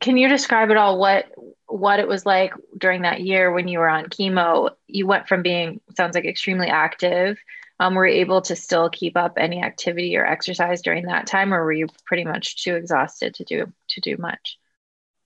can 0.00 0.16
you 0.16 0.28
describe 0.28 0.70
at 0.70 0.76
all 0.76 1.00
what 1.00 1.26
what 1.66 1.98
it 1.98 2.06
was 2.06 2.24
like 2.24 2.54
during 2.78 3.02
that 3.02 3.20
year 3.20 3.50
when 3.50 3.66
you 3.66 3.80
were 3.80 3.88
on 3.88 4.04
chemo? 4.04 4.70
You 4.86 5.08
went 5.08 5.26
from 5.26 5.42
being 5.42 5.80
sounds 5.96 6.14
like 6.14 6.26
extremely 6.26 6.68
active. 6.68 7.38
Um, 7.80 7.96
were 7.96 8.06
you 8.06 8.20
able 8.20 8.42
to 8.42 8.54
still 8.54 8.88
keep 8.88 9.16
up 9.16 9.32
any 9.36 9.64
activity 9.64 10.16
or 10.16 10.24
exercise 10.24 10.80
during 10.80 11.06
that 11.06 11.26
time, 11.26 11.52
or 11.52 11.64
were 11.64 11.72
you 11.72 11.88
pretty 12.04 12.24
much 12.24 12.62
too 12.62 12.76
exhausted 12.76 13.34
to 13.34 13.42
do 13.44 13.72
to 13.88 14.00
do 14.00 14.16
much? 14.16 14.60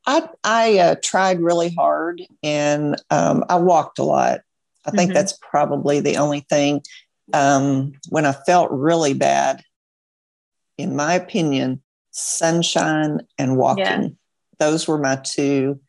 I 0.07 0.29
I 0.43 0.79
uh, 0.79 0.95
tried 1.03 1.41
really 1.41 1.71
hard, 1.75 2.23
and 2.43 3.01
um, 3.11 3.45
I 3.49 3.57
walked 3.57 3.99
a 3.99 4.05
lot. 4.05 4.41
I 4.85 4.91
think 4.91 5.11
mm-hmm. 5.11 5.15
that's 5.15 5.39
probably 5.41 6.01
the 6.01 6.17
only 6.17 6.41
thing. 6.41 6.83
Um, 7.33 7.93
when 8.09 8.27
I 8.27 8.33
felt 8.33 8.71
really 8.73 9.15
bad, 9.15 9.63
in 10.77 10.97
my 10.97 11.15
opinion, 11.15 11.83
sunshine 12.11 13.21
and 13.39 13.57
walking. 13.57 13.85
Yeah. 13.85 14.09
Those 14.59 14.87
were 14.87 14.99
my 14.99 15.17
two. 15.17 15.81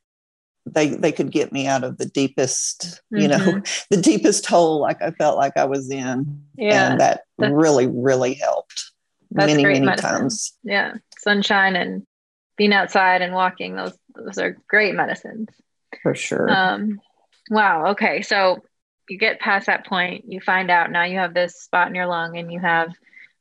They 0.65 0.89
they 0.89 1.11
could 1.11 1.31
get 1.31 1.51
me 1.51 1.67
out 1.67 1.83
of 1.83 1.97
the 1.97 2.05
deepest, 2.05 3.01
mm-hmm. 3.13 3.21
you 3.21 3.27
know, 3.27 3.37
mm-hmm. 3.37 3.83
the 3.95 4.01
deepest 4.01 4.45
hole 4.45 4.79
like 4.79 5.01
I 5.01 5.11
felt 5.11 5.37
like 5.37 5.57
I 5.57 5.65
was 5.65 5.89
in. 5.91 6.43
Yeah. 6.55 6.91
And 6.91 6.99
that 6.99 7.21
that's, 7.37 7.53
really, 7.53 7.87
really 7.87 8.35
helped 8.35 8.91
many, 9.31 9.61
many 9.63 9.81
medicine. 9.81 10.09
times. 10.09 10.53
Yeah. 10.63 10.95
Sunshine 11.19 11.75
and 11.75 12.05
being 12.57 12.73
outside 12.73 13.21
and 13.21 13.33
walking, 13.33 13.75
those 13.75 13.97
those 14.15 14.37
are 14.37 14.57
great 14.67 14.95
medicines. 14.95 15.49
For 16.01 16.15
sure. 16.15 16.49
Um 16.49 16.99
wow. 17.49 17.87
Okay. 17.91 18.21
So 18.21 18.63
you 19.09 19.17
get 19.17 19.39
past 19.39 19.67
that 19.67 19.85
point, 19.85 20.25
you 20.27 20.39
find 20.39 20.71
out 20.71 20.91
now 20.91 21.03
you 21.03 21.17
have 21.17 21.33
this 21.33 21.61
spot 21.61 21.87
in 21.87 21.95
your 21.95 22.07
lung 22.07 22.37
and 22.37 22.51
you 22.51 22.59
have 22.59 22.93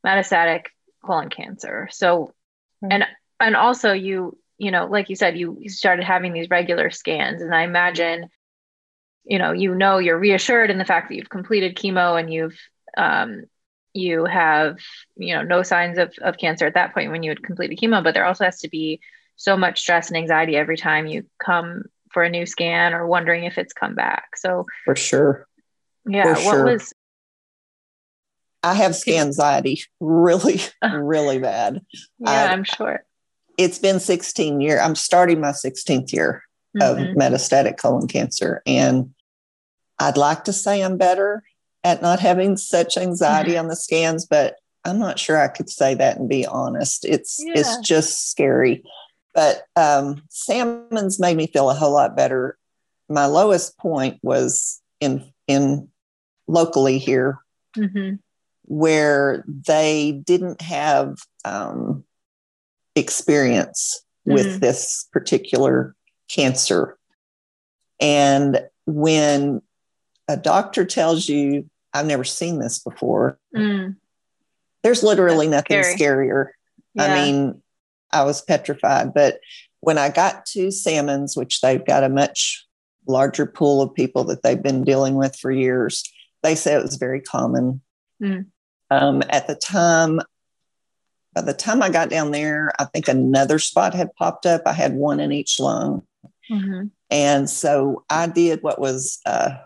metastatic 0.05 0.67
colon 1.05 1.31
cancer. 1.31 1.89
So 1.91 2.33
and 2.83 3.05
and 3.41 3.57
also 3.57 3.93
you 3.93 4.37
you 4.59 4.71
know 4.71 4.87
like 4.87 5.09
you 5.09 5.17
said 5.17 5.39
you, 5.39 5.57
you 5.61 5.69
started 5.69 6.05
having 6.05 6.33
these 6.33 6.51
regular 6.51 6.91
scans 6.91 7.43
and 7.43 7.55
i 7.55 7.63
imagine 7.63 8.29
you 9.25 9.39
know 9.39 9.53
you 9.53 9.75
know 9.75 9.99
you're 9.99 10.19
reassured 10.19 10.71
in 10.71 10.79
the 10.79 10.85
fact 10.85 11.09
that 11.09 11.17
you've 11.17 11.29
completed 11.29 11.77
chemo 11.77 12.19
and 12.19 12.33
you've 12.33 12.59
um, 12.97 13.45
you 13.95 14.25
have 14.25 14.79
you 15.17 15.35
know 15.35 15.43
no 15.43 15.63
signs 15.63 15.99
of, 15.99 16.13
of 16.21 16.37
cancer 16.37 16.67
at 16.67 16.75
that 16.75 16.95
point 16.95 17.11
when 17.11 17.23
you 17.23 17.31
had 17.31 17.43
completed 17.43 17.79
chemo 17.79 18.03
but 18.03 18.15
there 18.15 18.25
also 18.25 18.45
has 18.45 18.61
to 18.61 18.69
be 18.69 19.01
so 19.37 19.57
much 19.57 19.81
stress 19.81 20.09
and 20.09 20.17
anxiety 20.17 20.57
every 20.57 20.77
time 20.77 21.07
you 21.07 21.25
come 21.45 21.85
for 22.13 22.23
a 22.23 22.31
new 22.31 22.47
scan 22.47 22.95
or 22.95 23.07
wondering 23.07 23.45
if 23.45 23.59
it's 23.59 23.73
come 23.73 23.95
back 23.95 24.37
so 24.37 24.67
for 24.85 24.95
sure 24.95 25.47
yeah 26.07 26.35
for 26.35 26.45
what 26.45 26.55
sure. 26.55 26.65
was 26.65 26.93
I 28.63 28.75
have 28.75 28.95
scan 28.95 29.27
anxiety 29.27 29.83
really, 30.01 30.61
really 30.93 31.39
bad. 31.39 31.81
Yeah, 32.19 32.31
I, 32.31 32.47
I'm 32.47 32.65
sure. 32.65 33.05
It's 33.59 33.79
been 33.79 34.01
16 34.01 34.61
years. 34.61 34.81
I'm 34.81 34.95
starting 34.95 35.41
my 35.41 35.51
16th 35.51 36.13
year 36.13 36.45
mm-hmm. 36.77 37.11
of 37.11 37.17
metastatic 37.17 37.77
colon 37.77 38.07
cancer. 38.07 38.63
And 38.67 39.15
I'd 39.99 40.17
like 40.17 40.45
to 40.45 40.53
say 40.53 40.81
I'm 40.81 40.97
better 40.97 41.43
at 41.85 42.03
not 42.03 42.21
having 42.21 42.57
such 42.57 42.97
anxiety 42.97 43.57
on 43.59 43.69
the 43.69 43.77
scans, 43.77 44.27
but 44.27 44.57
I'm 44.85 44.99
not 44.99 45.19
sure 45.19 45.39
I 45.39 45.49
could 45.49 45.71
say 45.71 45.95
that 45.95 46.19
and 46.19 46.29
be 46.29 46.47
honest. 46.47 47.05
It's 47.05 47.41
yeah. 47.45 47.55
it's 47.57 47.79
just 47.79 48.31
scary. 48.31 48.83
But 49.35 49.65
um, 49.77 50.23
Sammons 50.29 51.19
made 51.19 51.37
me 51.37 51.47
feel 51.47 51.71
a 51.71 51.75
whole 51.75 51.93
lot 51.93 52.17
better. 52.17 52.59
My 53.09 53.27
lowest 53.27 53.79
point 53.79 54.19
was 54.23 54.81
in 55.01 55.33
in 55.47 55.89
locally 56.47 56.99
here 56.99 57.39
mm-hmm 57.77 58.17
where 58.65 59.45
they 59.47 60.23
didn't 60.25 60.61
have 60.63 61.19
um, 61.45 62.05
experience 62.95 64.03
with 64.25 64.47
mm-hmm. 64.47 64.59
this 64.61 65.09
particular 65.13 65.95
cancer. 66.29 66.97
And 68.01 68.61
when 68.87 69.63
a 70.29 70.37
doctor 70.37 70.85
tells 70.85 71.29
you, 71.29 71.69
I've 71.93 72.07
never 72.07 72.25
seen 72.25 72.59
this 72.61 72.79
before, 72.79 73.39
mm. 73.55 73.97
there's 74.83 75.03
literally 75.03 75.49
That's 75.49 75.69
nothing 75.69 75.97
scary. 75.97 76.29
scarier. 76.29 76.47
Yeah. 76.95 77.05
I 77.05 77.25
mean, 77.25 77.62
I 78.13 78.25
was 78.25 78.43
petrified. 78.43 79.15
But 79.15 79.41
when 79.81 79.99
I 79.99 80.09
got 80.11 80.47
to 80.47 80.71
Sammons, 80.71 81.37
which 81.37 81.61
they've 81.61 81.85
got 81.85 82.05
a 82.05 82.09
much 82.09 82.67
larger 83.07 83.47
pool 83.47 83.83
of 83.83 83.95
people 83.95 84.25
that 84.25 84.43
they've 84.43 84.63
been 84.63 84.85
dealing 84.85 85.15
with 85.15 85.37
for 85.37 85.51
years, 85.51 86.05
they 86.43 86.55
said 86.55 86.79
it 86.79 86.85
was 86.85 86.97
very 86.97 87.21
common. 87.21 87.81
Mm. 88.23 88.47
Um, 88.91 89.23
at 89.31 89.47
the 89.47 89.55
time, 89.55 90.21
by 91.35 91.41
the 91.41 91.55
time 91.55 91.83
I 91.83 91.89
got 91.89 92.11
down 92.11 92.31
there, 92.31 92.73
I 92.79 92.85
think 92.85 93.09
another 93.09 93.59
spot 93.59 93.95
had 93.95 94.15
popped 94.15 94.47
up. 94.47 94.63
I 94.67 94.73
had 94.73 94.95
one 94.95 95.19
in 95.19 95.33
each 95.33 95.59
lung. 95.59 96.03
Mm-hmm. 96.51 96.89
And 97.11 97.49
so 97.49 98.05
I 98.11 98.27
did 98.27 98.63
what 98.63 98.81
was 98.81 99.21
uh, 99.25 99.57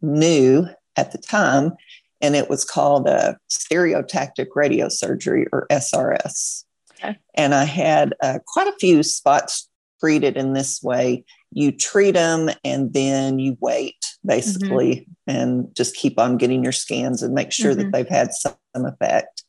new 0.00 0.68
at 0.96 1.12
the 1.12 1.18
time, 1.18 1.72
and 2.20 2.36
it 2.36 2.48
was 2.48 2.64
called 2.64 3.08
a 3.08 3.38
stereotactic 3.50 4.48
radiosurgery 4.56 5.46
or 5.52 5.66
SRS. 5.70 6.64
Okay. 7.02 7.18
And 7.34 7.54
I 7.54 7.64
had 7.64 8.14
uh, 8.22 8.38
quite 8.46 8.68
a 8.68 8.76
few 8.78 9.02
spots 9.02 9.68
treated 10.00 10.36
in 10.36 10.52
this 10.52 10.82
way. 10.82 11.24
You 11.52 11.72
treat 11.72 12.12
them 12.12 12.50
and 12.64 12.92
then 12.92 13.38
you 13.38 13.56
wait 13.60 13.96
basically 14.24 15.08
mm-hmm. 15.28 15.30
and 15.38 15.74
just 15.74 15.96
keep 15.96 16.18
on 16.18 16.36
getting 16.36 16.62
your 16.62 16.72
scans 16.72 17.22
and 17.22 17.34
make 17.34 17.52
sure 17.52 17.72
mm-hmm. 17.72 17.82
that 17.82 17.92
they've 17.92 18.08
had 18.08 18.32
some 18.32 18.54
effect. 18.74 19.44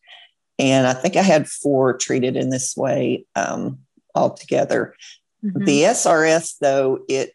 And 0.59 0.87
I 0.87 0.93
think 0.93 1.15
I 1.15 1.21
had 1.21 1.47
four 1.47 1.97
treated 1.97 2.35
in 2.35 2.49
this 2.49 2.75
way 2.77 3.25
um, 3.35 3.79
altogether. 4.15 4.95
Mm-hmm. 5.43 5.65
The 5.65 5.81
SRS, 5.81 6.57
though, 6.59 6.99
it 7.09 7.33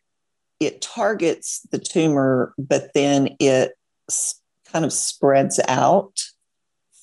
it 0.59 0.81
targets 0.81 1.67
the 1.71 1.79
tumor, 1.79 2.55
but 2.57 2.93
then 2.95 3.37
it 3.41 3.73
kind 4.73 4.85
of 4.85 4.93
spreads 4.93 5.61
out 5.69 6.19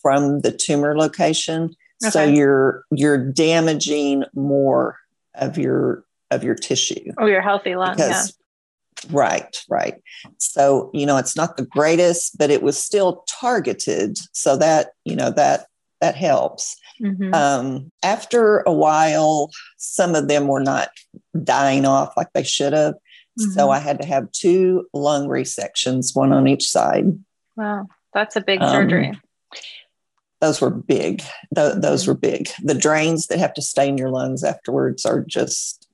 from 0.02 0.42
the 0.42 0.52
tumor 0.52 0.98
location. 0.98 1.76
Okay. 2.04 2.12
So 2.12 2.24
you're 2.24 2.84
you're 2.92 3.18
damaging 3.18 4.24
more 4.34 4.98
of 5.36 5.58
your 5.58 6.06
of 6.32 6.44
your 6.44 6.56
tissue. 6.56 7.12
Oh, 7.18 7.26
your 7.26 7.42
healthy 7.42 7.76
lung. 7.76 7.96
Because 7.96 8.38
Right, 9.10 9.58
right. 9.70 9.96
So, 10.38 10.90
you 10.94 11.06
know, 11.06 11.18
it's 11.18 11.36
not 11.36 11.58
the 11.58 11.66
greatest, 11.66 12.38
but 12.38 12.50
it 12.50 12.62
was 12.62 12.78
still 12.78 13.26
targeted. 13.28 14.18
So 14.32 14.56
that, 14.58 14.92
you 15.04 15.16
know, 15.16 15.32
that 15.32 15.68
that 16.02 16.16
helps. 16.16 16.76
Mm-hmm. 17.02 17.34
Um, 17.34 17.92
after 18.04 18.60
a 18.60 18.74
while, 18.74 19.50
some 19.78 20.16
of 20.16 20.28
them 20.28 20.48
were 20.48 20.62
not 20.62 20.90
dying 21.44 21.86
off 21.86 22.16
like 22.18 22.28
they 22.34 22.44
should 22.44 22.74
have. 22.74 22.96
Mm-hmm. 23.40 23.52
So 23.52 23.70
I 23.72 23.80
had 23.80 24.02
to 24.02 24.08
have 24.08 24.32
two 24.32 24.88
lung 24.94 25.28
resections, 25.28 26.16
one 26.16 26.34
on 26.34 26.48
each 26.48 26.68
side. 26.68 27.06
Wow, 27.56 27.88
that's 28.14 28.36
a 28.36 28.42
big 28.42 28.62
surgery. 28.62 29.14
Those 30.44 30.60
were 30.60 30.70
big. 30.70 31.20
Th- 31.56 31.76
those 31.78 32.02
mm-hmm. 32.02 32.12
were 32.12 32.18
big. 32.18 32.50
The 32.62 32.74
drains 32.74 33.28
that 33.28 33.40
have 33.40 33.54
to 33.54 33.62
stay 33.62 33.88
in 33.88 33.98
your 33.98 34.10
lungs 34.10 34.44
afterwards 34.44 35.06
are 35.06 35.22
just, 35.22 35.88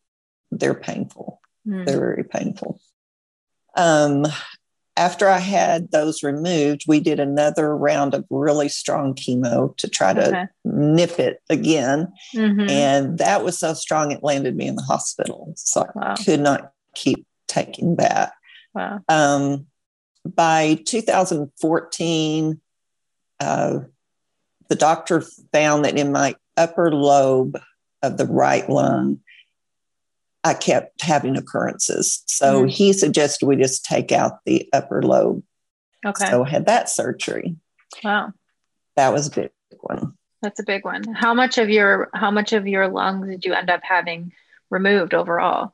they're 0.50 0.74
painful. 0.74 1.40
Mm. 1.68 1.86
They're 1.86 2.00
very 2.00 2.24
painful. 2.24 2.82
Um, 3.76 4.26
after 4.98 5.30
I 5.30 5.38
had 5.38 5.92
those 5.92 6.24
removed, 6.24 6.86
we 6.88 7.00
did 7.00 7.20
another 7.20 7.78
round 7.78 8.16
of 8.16 8.26
really 8.32 8.70
strong 8.70 9.14
chemo 9.14 9.78
to 9.78 9.88
try 9.88 10.14
to 10.14 10.28
okay. 10.28 10.46
nip 10.66 11.20
it 11.20 11.44
again. 11.52 12.12
Mm-hmm. 12.34 12.72
And 12.72 13.20
that 13.20 13.44
was 13.44 13.60
so 13.60 13.76
strong, 13.76 14.12
it 14.12 14.24
landed 14.24 14.58
me 14.58 14.66
in 14.66 14.78
the 14.78 14.82
hospital. 14.82 15.54
So 15.58 15.86
wow. 15.94 16.16
I 16.18 16.24
could 16.24 16.40
not 16.40 16.72
keep 16.96 17.24
taking 17.48 17.98
that. 17.98 18.34
Wow. 18.74 19.02
Um, 19.08 19.68
by 20.26 20.82
2014, 20.88 22.62
uh, 23.40 23.80
the 24.70 24.76
doctor 24.76 25.22
found 25.52 25.86
that 25.86 25.98
in 25.98 26.12
my 26.12 26.36
upper 26.56 26.92
lobe 26.94 27.60
of 28.02 28.18
the 28.18 28.26
right 28.26 28.70
lung, 28.70 29.20
I 30.44 30.54
kept 30.54 31.02
having 31.02 31.38
occurrences. 31.38 32.24
So 32.28 32.64
mm 32.64 32.70
he 32.70 32.94
suggested 32.94 33.46
we 33.46 33.56
just 33.56 33.84
take 33.84 34.12
out 34.12 34.44
the 34.46 34.70
upper 34.72 35.02
lobe. 35.02 35.44
Okay. 36.06 36.30
So 36.30 36.46
I 36.46 36.50
had 36.50 36.68
that 36.68 36.88
surgery. 36.90 37.56
Wow. 38.04 38.34
That 38.96 39.12
was 39.12 39.28
a 39.28 39.32
big 39.32 39.52
one. 39.82 40.14
That's 40.42 40.60
a 40.60 40.64
big 40.64 40.86
one. 40.86 41.04
How 41.14 41.34
much 41.34 41.58
of 41.58 41.70
your 41.70 42.10
how 42.14 42.32
much 42.32 42.54
of 42.54 42.68
your 42.68 42.88
lungs 42.88 43.28
did 43.28 43.44
you 43.44 43.54
end 43.54 43.70
up 43.70 43.82
having 43.84 44.32
removed 44.70 45.14
overall? 45.14 45.74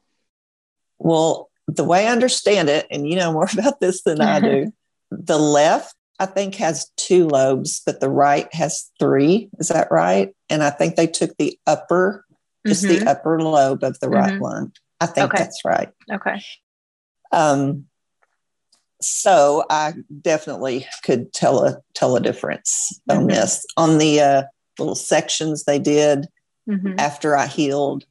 Well, 0.98 1.50
the 1.68 1.84
way 1.84 2.08
I 2.08 2.12
understand 2.12 2.70
it, 2.70 2.88
and 2.90 3.08
you 3.08 3.16
know 3.16 3.34
more 3.34 3.48
about 3.54 3.80
this 3.80 4.02
than 4.04 4.22
I 4.22 4.40
do, 4.40 4.74
the 5.12 5.38
left 5.38 5.95
I 6.20 6.26
think 6.26 6.56
has 6.56 6.90
two 6.96 7.28
lobes, 7.28 7.82
but 7.86 8.00
the 8.00 8.10
right 8.10 8.48
has 8.54 8.90
three. 9.00 9.50
Is 9.60 9.68
that 9.68 9.90
right? 9.92 10.34
And 10.50 10.64
I 10.64 10.70
think 10.70 10.96
they 10.96 11.08
took 11.08 11.36
the 11.38 11.60
upper 11.68 12.26
just 12.66 12.84
mm-hmm. 12.84 13.06
the 13.06 13.12
upper 13.12 13.40
lobe 13.42 13.84
of 13.84 14.00
the 14.00 14.10
right 14.10 14.34
mm-hmm. 14.34 14.44
lung. 14.44 14.72
I 15.00 15.06
think 15.06 15.34
okay. 15.34 15.44
that's 15.44 15.64
right. 15.66 15.90
Okay. 16.12 16.42
Um, 17.32 17.86
so 19.02 19.66
I 19.70 19.94
definitely 20.22 20.88
could 21.04 21.32
tell 21.34 21.64
a 21.66 21.78
tell 21.94 22.16
a 22.16 22.22
difference 22.22 23.00
mm-hmm. 23.10 23.22
on 23.22 23.28
this. 23.28 23.66
On 23.78 23.98
the 23.98 24.22
uh, 24.22 24.44
little 24.80 24.96
sections 24.96 25.66
they 25.66 25.80
did 25.80 26.28
mm-hmm. 26.68 26.96
after 26.98 27.36
I 27.36 27.48
healed, 27.48 28.06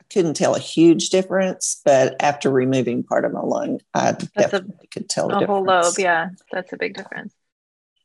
I 0.00 0.04
couldn't 0.12 0.34
tell 0.34 0.54
a 0.54 0.60
huge 0.60 1.10
difference, 1.10 1.80
but 1.84 2.14
after 2.20 2.50
removing 2.50 3.02
part 3.02 3.24
of 3.24 3.32
my 3.32 3.40
lung, 3.40 3.80
I 3.94 4.12
that's 4.12 4.28
definitely 4.28 4.84
a, 4.84 4.86
could 4.88 5.08
tell 5.08 5.30
a, 5.32 5.42
a 5.42 5.46
whole 5.46 5.64
lobe. 5.64 5.94
Yeah, 5.98 6.28
that's 6.52 6.72
a 6.72 6.76
big 6.76 6.94
difference. 6.94 7.34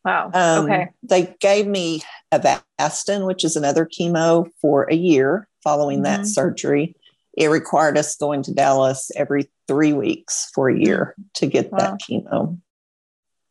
Wow. 0.04 0.32
Um, 0.34 0.66
okay. 0.66 0.90
They 1.02 1.36
gave 1.40 1.66
me 1.66 2.02
Avastin, 2.34 3.26
which 3.26 3.44
is 3.44 3.56
another 3.56 3.86
chemo, 3.86 4.50
for 4.62 4.90
a 4.92 4.96
year 4.96 5.48
following 5.64 6.04
mm-hmm. 6.04 6.24
that 6.24 6.28
surgery. 6.28 6.96
It 7.36 7.48
required 7.48 7.98
us 7.98 8.16
going 8.16 8.44
to 8.44 8.54
Dallas 8.54 9.12
every 9.16 9.50
three 9.68 9.94
weeks 9.94 10.52
for 10.54 10.70
a 10.70 10.78
year 10.78 11.16
mm. 11.20 11.26
to 11.36 11.48
get 11.48 11.72
wow. 11.72 11.78
that 11.80 12.00
chemo. 12.00 12.60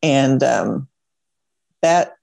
And 0.02 0.42
um, 0.42 0.88
that 1.80 2.14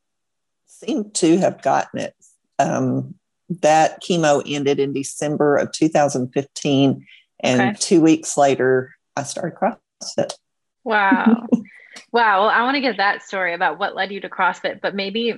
seemed 0.67 1.13
to 1.15 1.37
have 1.37 1.61
gotten 1.61 1.99
it. 1.99 2.15
Um, 2.59 3.15
that 3.61 4.01
chemo 4.01 4.41
ended 4.45 4.79
in 4.79 4.93
December 4.93 5.57
of 5.57 5.71
2015. 5.71 7.05
And 7.41 7.61
okay. 7.61 7.75
two 7.79 8.01
weeks 8.01 8.37
later, 8.37 8.95
I 9.15 9.23
started 9.23 9.57
CrossFit. 9.57 10.35
Wow. 10.83 11.47
wow. 12.11 12.41
Well, 12.41 12.49
I 12.49 12.63
want 12.63 12.75
to 12.75 12.81
get 12.81 12.97
that 12.97 13.23
story 13.23 13.53
about 13.53 13.79
what 13.79 13.95
led 13.95 14.11
you 14.11 14.21
to 14.21 14.29
CrossFit, 14.29 14.81
but 14.81 14.95
maybe, 14.95 15.33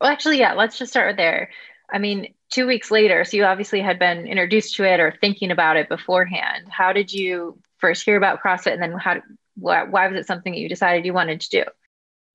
well, 0.00 0.10
actually, 0.10 0.38
yeah, 0.38 0.54
let's 0.54 0.78
just 0.78 0.92
start 0.92 1.16
there. 1.16 1.50
I 1.92 1.98
mean, 1.98 2.34
two 2.50 2.66
weeks 2.66 2.90
later, 2.90 3.24
so 3.24 3.36
you 3.36 3.44
obviously 3.44 3.80
had 3.80 3.98
been 3.98 4.26
introduced 4.26 4.76
to 4.76 4.84
it 4.84 5.00
or 5.00 5.16
thinking 5.20 5.50
about 5.50 5.76
it 5.76 5.88
beforehand. 5.88 6.66
How 6.70 6.92
did 6.92 7.12
you 7.12 7.58
first 7.78 8.04
hear 8.04 8.16
about 8.16 8.42
CrossFit 8.42 8.74
and 8.74 8.82
then 8.82 8.92
how, 8.92 9.20
why, 9.56 9.84
why 9.84 10.06
was 10.08 10.20
it 10.20 10.26
something 10.26 10.52
that 10.52 10.60
you 10.60 10.68
decided 10.68 11.04
you 11.04 11.12
wanted 11.12 11.40
to 11.40 11.50
do? 11.50 11.64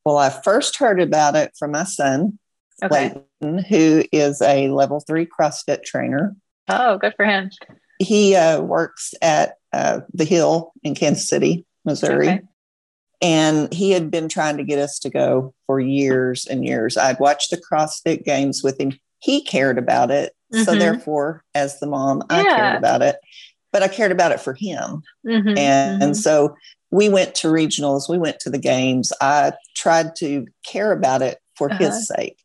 Well, 0.04 0.18
I 0.18 0.30
first 0.30 0.77
heard 0.77 1.00
about 1.00 1.36
it 1.36 1.54
from 1.58 1.72
my 1.72 1.86
son, 1.86 2.38
okay. 2.84 3.13
Clayton, 3.42 3.63
who 3.63 4.04
is 4.12 4.42
a 4.42 4.68
level 4.70 5.00
three 5.00 5.25
CrossFit 5.25 5.84
trainer. 5.84 6.36
Oh, 6.68 6.98
good 6.98 7.13
for 7.15 7.25
him. 7.25 7.50
He 8.00 8.36
uh, 8.36 8.62
works 8.62 9.13
at 9.22 9.56
uh, 9.72 10.01
the 10.13 10.25
Hill 10.25 10.74
in 10.84 10.96
Kansas 10.96 11.30
City, 11.30 11.65
Missouri. 11.86 12.27
Okay. 12.27 12.42
And 13.25 13.74
he 13.74 13.89
had 13.89 14.12
been 14.12 14.29
trying 14.29 14.58
to 14.58 14.63
get 14.63 14.77
us 14.77 15.00
to 15.00 15.10
go 15.10 15.51
for 15.65 15.79
years 15.79 16.46
and 16.46 16.63
years. 16.63 16.96
I'd 16.96 17.20
watched 17.20 17.50
the 17.50 17.58
CrossFit 17.58 18.24
games 18.24 18.62
with 18.63 18.79
him. 18.79 19.00
He 19.17 19.44
cared 19.44 19.79
about 19.79 20.12
it. 20.12 20.34
Mm-hmm. 20.53 20.63
So, 20.63 20.75
therefore, 20.75 21.44
as 21.55 21.79
the 21.79 21.88
mom, 21.88 22.22
I 22.29 22.44
cared 22.44 22.77
about 22.77 23.01
it, 23.01 23.15
but 23.74 23.82
I 23.82 23.88
cared 23.88 24.12
about 24.12 24.32
it 24.32 24.39
for 24.39 24.53
him. 24.53 25.01
Mm-hmm. 25.25 25.50
And, 25.50 25.58
and 25.58 26.01
mm-hmm. 26.01 26.13
so 26.13 26.55
we 26.91 27.10
went 27.10 27.34
to 27.36 27.48
regionals, 27.48 28.08
we 28.08 28.20
went 28.20 28.39
to 28.41 28.51
the 28.51 28.60
games. 28.60 29.12
I 29.20 29.53
tried 29.75 30.15
to 30.17 30.46
care 30.63 30.91
about 30.91 31.24
it 31.24 31.39
for 31.55 31.72
uh-huh. 31.72 31.84
his 31.84 32.08
sake 32.08 32.38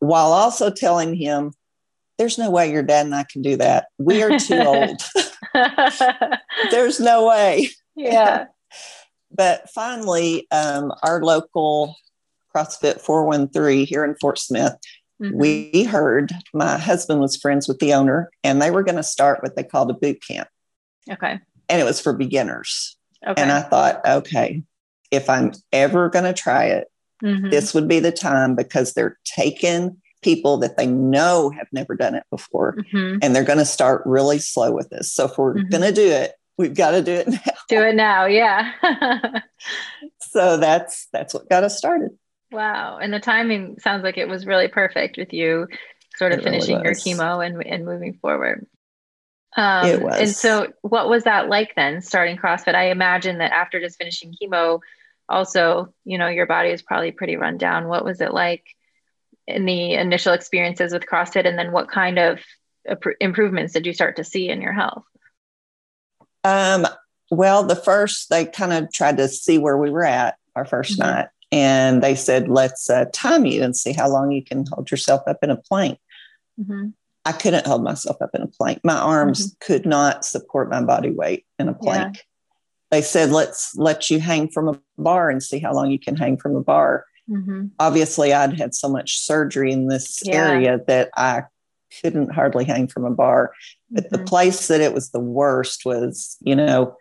while 0.00 0.32
also 0.32 0.70
telling 0.70 1.14
him, 1.14 1.54
There's 2.18 2.36
no 2.36 2.50
way 2.50 2.70
your 2.70 2.82
dad 2.82 3.06
and 3.06 3.14
I 3.14 3.24
can 3.24 3.40
do 3.40 3.56
that. 3.56 3.86
We 3.98 4.22
are 4.22 4.38
too 4.38 4.60
old. 4.60 5.00
There's 6.70 7.00
no 7.00 7.26
way. 7.26 7.70
Yeah. 7.96 8.46
but 9.30 9.68
finally, 9.70 10.46
um, 10.50 10.92
our 11.02 11.22
local 11.22 11.96
CrossFit 12.54 13.00
413 13.00 13.86
here 13.86 14.04
in 14.04 14.16
Fort 14.20 14.38
Smith, 14.38 14.74
mm-hmm. 15.22 15.36
we 15.36 15.84
heard 15.84 16.32
my 16.52 16.78
husband 16.78 17.20
was 17.20 17.36
friends 17.36 17.68
with 17.68 17.78
the 17.78 17.94
owner 17.94 18.30
and 18.42 18.60
they 18.60 18.70
were 18.70 18.82
going 18.82 18.96
to 18.96 19.02
start 19.02 19.42
what 19.42 19.56
they 19.56 19.62
called 19.62 19.90
a 19.90 19.94
boot 19.94 20.18
camp. 20.26 20.48
Okay. 21.10 21.38
And 21.68 21.80
it 21.80 21.84
was 21.84 22.00
for 22.00 22.12
beginners. 22.12 22.96
Okay. 23.26 23.40
And 23.40 23.52
I 23.52 23.62
thought, 23.62 24.00
okay, 24.06 24.62
if 25.10 25.30
I'm 25.30 25.52
ever 25.72 26.08
going 26.08 26.24
to 26.24 26.32
try 26.32 26.66
it, 26.66 26.88
Mm-hmm. 27.22 27.50
This 27.50 27.74
would 27.74 27.88
be 27.88 28.00
the 28.00 28.12
time 28.12 28.54
because 28.54 28.92
they're 28.92 29.18
taking 29.24 29.96
people 30.22 30.58
that 30.58 30.76
they 30.76 30.86
know 30.86 31.50
have 31.50 31.68
never 31.72 31.94
done 31.94 32.14
it 32.14 32.24
before 32.30 32.76
mm-hmm. 32.76 33.18
and 33.22 33.34
they're 33.34 33.44
going 33.44 33.58
to 33.58 33.64
start 33.64 34.02
really 34.04 34.38
slow 34.38 34.70
with 34.70 34.90
this. 34.90 35.12
So 35.12 35.26
if 35.26 35.38
we're 35.38 35.54
mm-hmm. 35.54 35.68
going 35.68 35.82
to 35.82 35.92
do 35.92 36.06
it, 36.06 36.34
we've 36.60 36.74
got 36.74 36.90
to 36.90 37.02
do 37.02 37.12
it 37.12 37.28
now. 37.28 37.52
Do 37.68 37.82
it 37.82 37.94
now, 37.94 38.26
yeah. 38.26 38.72
so 40.20 40.58
that's 40.58 41.08
that's 41.12 41.32
what 41.32 41.48
got 41.48 41.64
us 41.64 41.78
started. 41.78 42.10
Wow. 42.52 42.98
And 42.98 43.12
the 43.12 43.20
timing 43.20 43.78
sounds 43.78 44.02
like 44.02 44.18
it 44.18 44.28
was 44.28 44.46
really 44.46 44.68
perfect 44.68 45.16
with 45.16 45.32
you 45.32 45.68
sort 46.16 46.32
of 46.32 46.40
it 46.40 46.44
finishing 46.44 46.76
really 46.76 46.88
your 46.88 46.94
chemo 46.94 47.44
and, 47.44 47.64
and 47.64 47.84
moving 47.84 48.14
forward. 48.14 48.66
Um, 49.56 49.86
it 49.86 50.02
was. 50.02 50.18
And 50.18 50.28
so, 50.28 50.72
what 50.82 51.08
was 51.08 51.24
that 51.24 51.48
like 51.48 51.74
then, 51.74 52.02
starting 52.02 52.36
CrossFit? 52.36 52.74
I 52.74 52.90
imagine 52.90 53.38
that 53.38 53.52
after 53.52 53.80
just 53.80 53.98
finishing 53.98 54.34
chemo, 54.40 54.80
also, 55.28 55.94
you 56.04 56.18
know, 56.18 56.28
your 56.28 56.46
body 56.46 56.70
is 56.70 56.82
probably 56.82 57.12
pretty 57.12 57.36
run 57.36 57.56
down. 57.56 57.88
What 57.88 58.04
was 58.04 58.20
it 58.20 58.34
like 58.34 58.64
in 59.46 59.64
the 59.64 59.94
initial 59.94 60.34
experiences 60.34 60.92
with 60.92 61.06
CrossFit? 61.06 61.48
And 61.48 61.58
then 61.58 61.72
what 61.72 61.88
kind 61.88 62.18
of 62.18 62.40
improvements 63.20 63.72
did 63.72 63.86
you 63.86 63.92
start 63.92 64.16
to 64.16 64.24
see 64.24 64.48
in 64.48 64.60
your 64.60 64.72
health? 64.72 65.04
Um, 66.44 66.86
well, 67.30 67.64
the 67.64 67.76
first, 67.76 68.30
they 68.30 68.44
kind 68.44 68.72
of 68.72 68.92
tried 68.92 69.18
to 69.18 69.28
see 69.28 69.58
where 69.58 69.76
we 69.76 69.90
were 69.90 70.04
at 70.04 70.36
our 70.56 70.64
1st 70.64 70.92
mm-hmm. 70.92 71.02
night. 71.02 71.28
And 71.52 72.02
they 72.02 72.14
said, 72.14 72.48
let's 72.48 72.88
uh, 72.88 73.06
time 73.12 73.44
you 73.44 73.62
and 73.62 73.76
see 73.76 73.92
how 73.92 74.08
long 74.08 74.30
you 74.30 74.44
can 74.44 74.64
hold 74.72 74.90
yourself 74.90 75.22
up 75.26 75.38
in 75.42 75.50
a 75.50 75.56
plank. 75.56 75.98
Mm-hmm. 76.60 76.88
I 77.24 77.32
couldn't 77.32 77.66
hold 77.66 77.82
myself 77.82 78.22
up 78.22 78.30
in 78.34 78.42
a 78.42 78.46
plank. 78.46 78.80
My 78.84 78.96
arms 78.96 79.46
mm-hmm. 79.46 79.56
could 79.66 79.86
not 79.86 80.24
support 80.24 80.70
my 80.70 80.82
body 80.82 81.10
weight 81.10 81.44
in 81.58 81.68
a 81.68 81.74
plank. 81.74 82.16
Yeah 82.16 82.22
they 82.90 83.02
said 83.02 83.30
let's 83.30 83.76
let 83.76 84.10
you 84.10 84.20
hang 84.20 84.48
from 84.48 84.68
a 84.68 84.80
bar 84.98 85.30
and 85.30 85.42
see 85.42 85.58
how 85.58 85.72
long 85.72 85.90
you 85.90 85.98
can 85.98 86.16
hang 86.16 86.36
from 86.36 86.56
a 86.56 86.60
bar 86.60 87.06
mm-hmm. 87.28 87.66
obviously 87.78 88.32
i'd 88.32 88.58
had 88.58 88.74
so 88.74 88.88
much 88.88 89.18
surgery 89.18 89.72
in 89.72 89.88
this 89.88 90.20
yeah. 90.24 90.50
area 90.50 90.80
that 90.86 91.10
i 91.16 91.42
couldn't 92.00 92.32
hardly 92.32 92.64
hang 92.64 92.86
from 92.86 93.04
a 93.04 93.10
bar 93.10 93.52
but 93.90 94.04
mm-hmm. 94.04 94.16
the 94.16 94.24
place 94.24 94.68
that 94.68 94.80
it 94.80 94.94
was 94.94 95.10
the 95.10 95.20
worst 95.20 95.84
was 95.84 96.36
you 96.40 96.54
know 96.54 96.96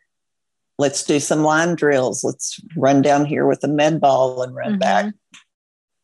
let's 0.77 1.03
do 1.03 1.19
some 1.19 1.43
line 1.43 1.75
drills 1.75 2.23
let's 2.23 2.59
run 2.75 3.01
down 3.01 3.25
here 3.25 3.45
with 3.45 3.63
a 3.63 3.67
med 3.67 3.99
ball 3.99 4.41
and 4.41 4.55
run 4.55 4.71
mm-hmm. 4.71 4.79
back 4.79 5.13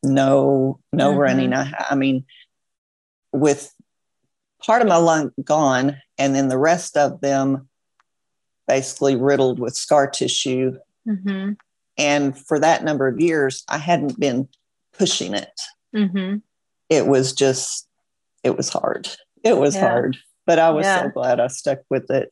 no 0.03 0.79
no 0.93 1.11
mm-hmm. 1.11 1.19
running 1.19 1.53
I, 1.53 1.85
I 1.89 1.95
mean 1.95 2.25
with 3.31 3.71
part 4.63 4.81
of 4.81 4.87
my 4.87 4.97
lung 4.97 5.31
gone 5.43 5.97
and 6.17 6.35
then 6.35 6.47
the 6.47 6.57
rest 6.57 6.97
of 6.97 7.21
them 7.21 7.67
basically 8.67 9.15
riddled 9.15 9.59
with 9.59 9.75
scar 9.75 10.09
tissue. 10.09 10.77
Mm-hmm. 11.07 11.53
And 11.97 12.37
for 12.37 12.59
that 12.59 12.83
number 12.83 13.07
of 13.07 13.19
years, 13.19 13.63
I 13.69 13.77
hadn't 13.77 14.19
been 14.19 14.49
pushing 14.97 15.33
it. 15.33 15.61
Mm-hmm. 15.95 16.37
It 16.89 17.07
was 17.07 17.33
just, 17.33 17.84
it 18.45 18.55
was 18.55 18.69
hard. 18.69 19.09
It 19.43 19.57
was 19.57 19.75
yeah. 19.75 19.81
hard, 19.81 20.17
but 20.45 20.59
I 20.59 20.69
was 20.69 20.85
yeah. 20.85 21.01
so 21.01 21.09
glad 21.09 21.39
I 21.39 21.47
stuck 21.47 21.79
with 21.89 22.09
it. 22.11 22.31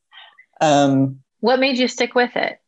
Um, 0.61 1.19
what 1.39 1.59
made 1.59 1.77
you 1.77 1.87
stick 1.87 2.13
with 2.13 2.35
it? 2.35 2.59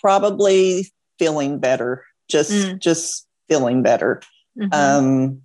Probably 0.00 0.86
feeling 1.18 1.58
better, 1.58 2.04
just 2.28 2.52
mm. 2.52 2.78
just 2.78 3.26
feeling 3.48 3.82
better. 3.82 4.22
Mm-hmm. 4.58 4.72
Um, 4.72 5.42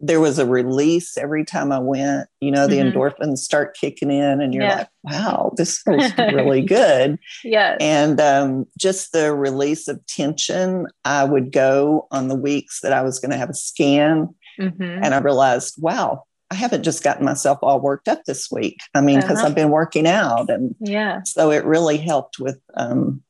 there 0.00 0.20
was 0.20 0.38
a 0.38 0.46
release 0.46 1.16
every 1.16 1.44
time 1.44 1.72
I 1.72 1.78
went. 1.78 2.28
You 2.40 2.50
know, 2.50 2.66
the 2.66 2.76
mm-hmm. 2.76 2.96
endorphins 2.96 3.38
start 3.38 3.76
kicking 3.76 4.10
in, 4.10 4.40
and 4.40 4.52
you're 4.52 4.64
yeah. 4.64 4.76
like, 4.76 4.88
wow, 5.02 5.52
this 5.56 5.78
feels 5.82 6.16
really 6.18 6.62
good. 6.62 7.18
Yeah. 7.42 7.76
And 7.80 8.20
um, 8.20 8.66
just 8.78 9.12
the 9.12 9.34
release 9.34 9.88
of 9.88 10.04
tension. 10.06 10.86
I 11.04 11.24
would 11.24 11.52
go 11.52 12.08
on 12.10 12.28
the 12.28 12.36
weeks 12.36 12.80
that 12.82 12.92
I 12.92 13.02
was 13.02 13.18
going 13.18 13.30
to 13.30 13.38
have 13.38 13.50
a 13.50 13.54
scan, 13.54 14.34
mm-hmm. 14.60 14.82
and 14.82 15.14
I 15.14 15.18
realized, 15.18 15.76
wow, 15.78 16.24
I 16.50 16.54
haven't 16.54 16.84
just 16.84 17.02
gotten 17.02 17.24
myself 17.24 17.58
all 17.62 17.80
worked 17.80 18.08
up 18.08 18.24
this 18.24 18.50
week. 18.50 18.78
I 18.94 19.00
mean, 19.00 19.20
because 19.20 19.38
uh-huh. 19.38 19.48
I've 19.48 19.54
been 19.54 19.70
working 19.70 20.06
out. 20.06 20.48
And 20.48 20.74
yeah. 20.78 21.22
So 21.24 21.50
it 21.50 21.64
really 21.64 21.96
helped 21.96 22.38
with 22.38 22.60
um, 22.74 23.22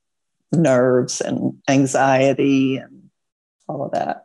nerves 0.52 1.20
and 1.20 1.58
anxiety 1.68 2.76
and 2.76 3.10
all 3.68 3.84
of 3.84 3.92
that. 3.92 4.24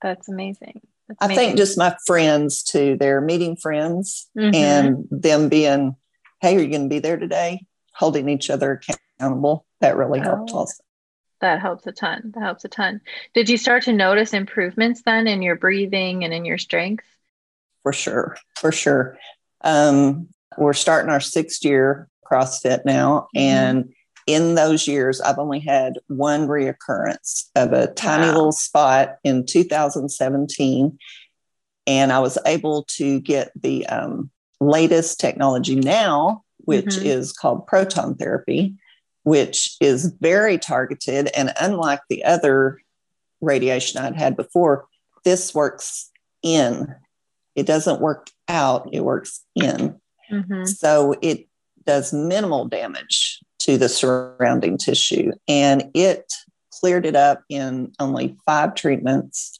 That's 0.00 0.28
amazing. 0.28 0.80
I 1.20 1.34
think 1.34 1.56
just 1.56 1.78
my 1.78 1.96
friends 2.06 2.62
too. 2.62 2.96
They're 2.98 3.20
meeting 3.20 3.56
friends 3.56 4.28
mm-hmm. 4.36 4.54
and 4.54 5.08
them 5.10 5.48
being, 5.48 5.96
hey, 6.40 6.56
are 6.56 6.60
you 6.60 6.68
going 6.68 6.84
to 6.84 6.88
be 6.88 6.98
there 6.98 7.16
today? 7.16 7.66
Holding 7.94 8.28
each 8.28 8.50
other 8.50 8.80
accountable. 9.18 9.64
That 9.80 9.96
really 9.96 10.20
helped 10.20 10.50
oh, 10.52 10.58
also. 10.58 10.82
That 11.40 11.60
helps 11.60 11.86
a 11.86 11.92
ton. 11.92 12.32
That 12.34 12.42
helps 12.42 12.64
a 12.64 12.68
ton. 12.68 13.00
Did 13.32 13.48
you 13.48 13.56
start 13.56 13.84
to 13.84 13.92
notice 13.92 14.34
improvements 14.34 15.02
then 15.02 15.26
in 15.26 15.40
your 15.40 15.56
breathing 15.56 16.24
and 16.24 16.34
in 16.34 16.44
your 16.44 16.58
strength? 16.58 17.04
For 17.82 17.92
sure. 17.92 18.36
For 18.56 18.72
sure. 18.72 19.16
Um, 19.62 20.28
we're 20.56 20.72
starting 20.72 21.10
our 21.10 21.20
sixth 21.20 21.64
year 21.64 22.08
CrossFit 22.28 22.84
now. 22.84 23.28
Mm-hmm. 23.34 23.38
And 23.38 23.94
in 24.28 24.54
those 24.56 24.86
years, 24.86 25.22
I've 25.22 25.38
only 25.38 25.58
had 25.58 25.98
one 26.08 26.46
reoccurrence 26.46 27.46
of 27.56 27.72
a 27.72 27.86
tiny 27.86 28.26
wow. 28.26 28.34
little 28.34 28.52
spot 28.52 29.16
in 29.24 29.46
2017. 29.46 30.98
And 31.86 32.12
I 32.12 32.18
was 32.20 32.36
able 32.44 32.84
to 32.96 33.20
get 33.20 33.50
the 33.58 33.86
um, 33.86 34.30
latest 34.60 35.18
technology 35.18 35.76
now, 35.76 36.42
which 36.58 36.84
mm-hmm. 36.84 37.06
is 37.06 37.32
called 37.32 37.66
proton 37.66 38.16
therapy, 38.16 38.76
which 39.22 39.74
is 39.80 40.12
very 40.20 40.58
targeted. 40.58 41.30
And 41.34 41.54
unlike 41.58 42.00
the 42.10 42.24
other 42.24 42.82
radiation 43.40 43.98
I'd 43.98 44.14
had 44.14 44.36
before, 44.36 44.88
this 45.24 45.54
works 45.54 46.10
in 46.42 46.94
it 47.58 47.66
doesn't 47.66 48.00
work 48.00 48.30
out, 48.46 48.88
it 48.92 49.00
works 49.00 49.44
in. 49.56 49.98
Mm-hmm. 50.30 50.64
So 50.66 51.16
it 51.20 51.48
does 51.84 52.12
minimal 52.12 52.66
damage 52.66 53.40
to 53.60 53.76
the 53.76 53.88
surrounding 53.88 54.78
tissue. 54.78 55.32
And 55.46 55.90
it 55.94 56.32
cleared 56.72 57.06
it 57.06 57.16
up 57.16 57.42
in 57.48 57.92
only 57.98 58.36
five 58.46 58.74
treatments. 58.74 59.58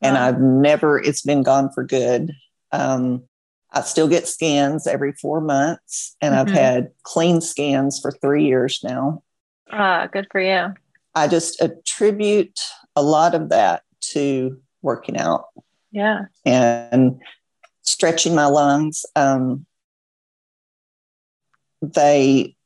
And 0.00 0.14
wow. 0.14 0.28
I've 0.28 0.40
never, 0.40 0.98
it's 0.98 1.22
been 1.22 1.42
gone 1.42 1.70
for 1.72 1.82
good. 1.84 2.32
Um, 2.72 3.24
I 3.70 3.82
still 3.82 4.08
get 4.08 4.26
scans 4.26 4.86
every 4.86 5.12
four 5.12 5.40
months, 5.40 6.16
and 6.20 6.34
mm-hmm. 6.34 6.48
I've 6.48 6.54
had 6.54 6.90
clean 7.02 7.40
scans 7.40 8.00
for 8.00 8.10
three 8.10 8.46
years 8.46 8.80
now. 8.82 9.22
Ah, 9.70 10.08
good 10.10 10.26
for 10.30 10.40
you. 10.40 10.72
I 11.14 11.28
just 11.28 11.60
attribute 11.60 12.58
a 12.96 13.02
lot 13.02 13.34
of 13.34 13.50
that 13.50 13.82
to 14.12 14.58
working 14.80 15.18
out. 15.18 15.46
Yeah. 15.90 16.26
And 16.44 17.20
stretching 17.82 18.34
my 18.34 18.46
lungs. 18.46 19.04
Um, 19.16 19.66
they, 21.82 22.56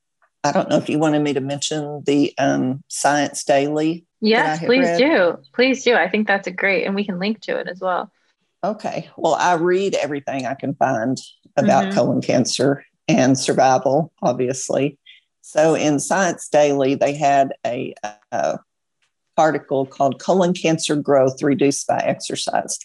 I 0.45 0.53
don't 0.53 0.69
know 0.69 0.77
if 0.77 0.89
you 0.89 0.99
wanted 0.99 1.21
me 1.21 1.33
to 1.35 1.41
mention 1.41 2.03
the 2.05 2.35
um, 2.37 2.83
Science 2.89 3.45
Daily. 3.45 4.05
Yes, 4.21 4.59
please 4.59 4.87
read. 4.87 4.99
do. 4.99 5.39
Please 5.55 5.85
do. 5.85 5.95
I 5.95 6.09
think 6.09 6.27
that's 6.27 6.47
a 6.47 6.53
great, 6.53 6.85
and 6.85 6.95
we 6.95 7.05
can 7.05 7.19
link 7.19 7.41
to 7.43 7.59
it 7.59 7.69
as 7.69 7.81
well. 7.81 8.11
Okay. 8.65 9.11
Well, 9.17 9.35
I 9.35 9.55
read 9.55 9.95
everything 9.95 10.47
I 10.47 10.55
can 10.55 10.75
find 10.75 11.19
about 11.57 11.85
mm-hmm. 11.85 11.95
colon 11.95 12.23
cancer 12.23 12.85
and 13.09 13.39
survival, 13.39 14.13
obviously. 14.23 14.99
So 15.43 15.75
in 15.75 15.99
Science 15.99 16.49
Daily, 16.49 16.95
they 16.95 17.15
had 17.15 17.53
a, 17.67 17.95
a 18.31 18.59
article 19.37 19.87
called 19.87 20.21
"Colon 20.21 20.55
Cancer 20.55 20.97
Growth 20.97 21.43
Reduced 21.43 21.87
by 21.87 21.99
Exercise." 21.99 22.79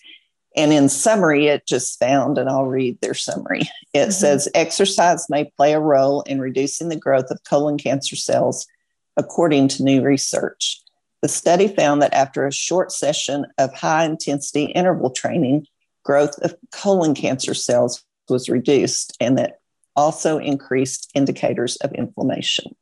And 0.57 0.73
in 0.73 0.89
summary, 0.89 1.47
it 1.47 1.67
just 1.67 1.99
found, 1.99 2.39
and 2.39 2.49
I'll 2.49 2.65
read 2.65 2.99
their 2.99 3.13
summary. 3.13 3.61
It 3.93 3.99
mm-hmm. 3.99 4.11
says 4.11 4.49
exercise 4.53 5.29
may 5.29 5.45
play 5.55 5.73
a 5.73 5.79
role 5.79 6.23
in 6.23 6.41
reducing 6.41 6.89
the 6.89 6.95
growth 6.95 7.29
of 7.29 7.43
colon 7.43 7.77
cancer 7.77 8.15
cells, 8.15 8.65
according 9.15 9.69
to 9.69 9.83
new 9.83 10.01
research. 10.01 10.81
The 11.21 11.27
study 11.27 11.67
found 11.67 12.01
that 12.01 12.13
after 12.13 12.45
a 12.45 12.51
short 12.51 12.91
session 12.91 13.45
of 13.57 13.73
high 13.73 14.05
intensity 14.05 14.65
interval 14.65 15.11
training, 15.11 15.67
growth 16.03 16.37
of 16.39 16.55
colon 16.71 17.13
cancer 17.13 17.53
cells 17.53 18.03
was 18.29 18.49
reduced, 18.49 19.15
and 19.19 19.37
that 19.37 19.59
also 19.95 20.37
increased 20.37 21.11
indicators 21.13 21.75
of 21.77 21.91
inflammation. 21.93 22.75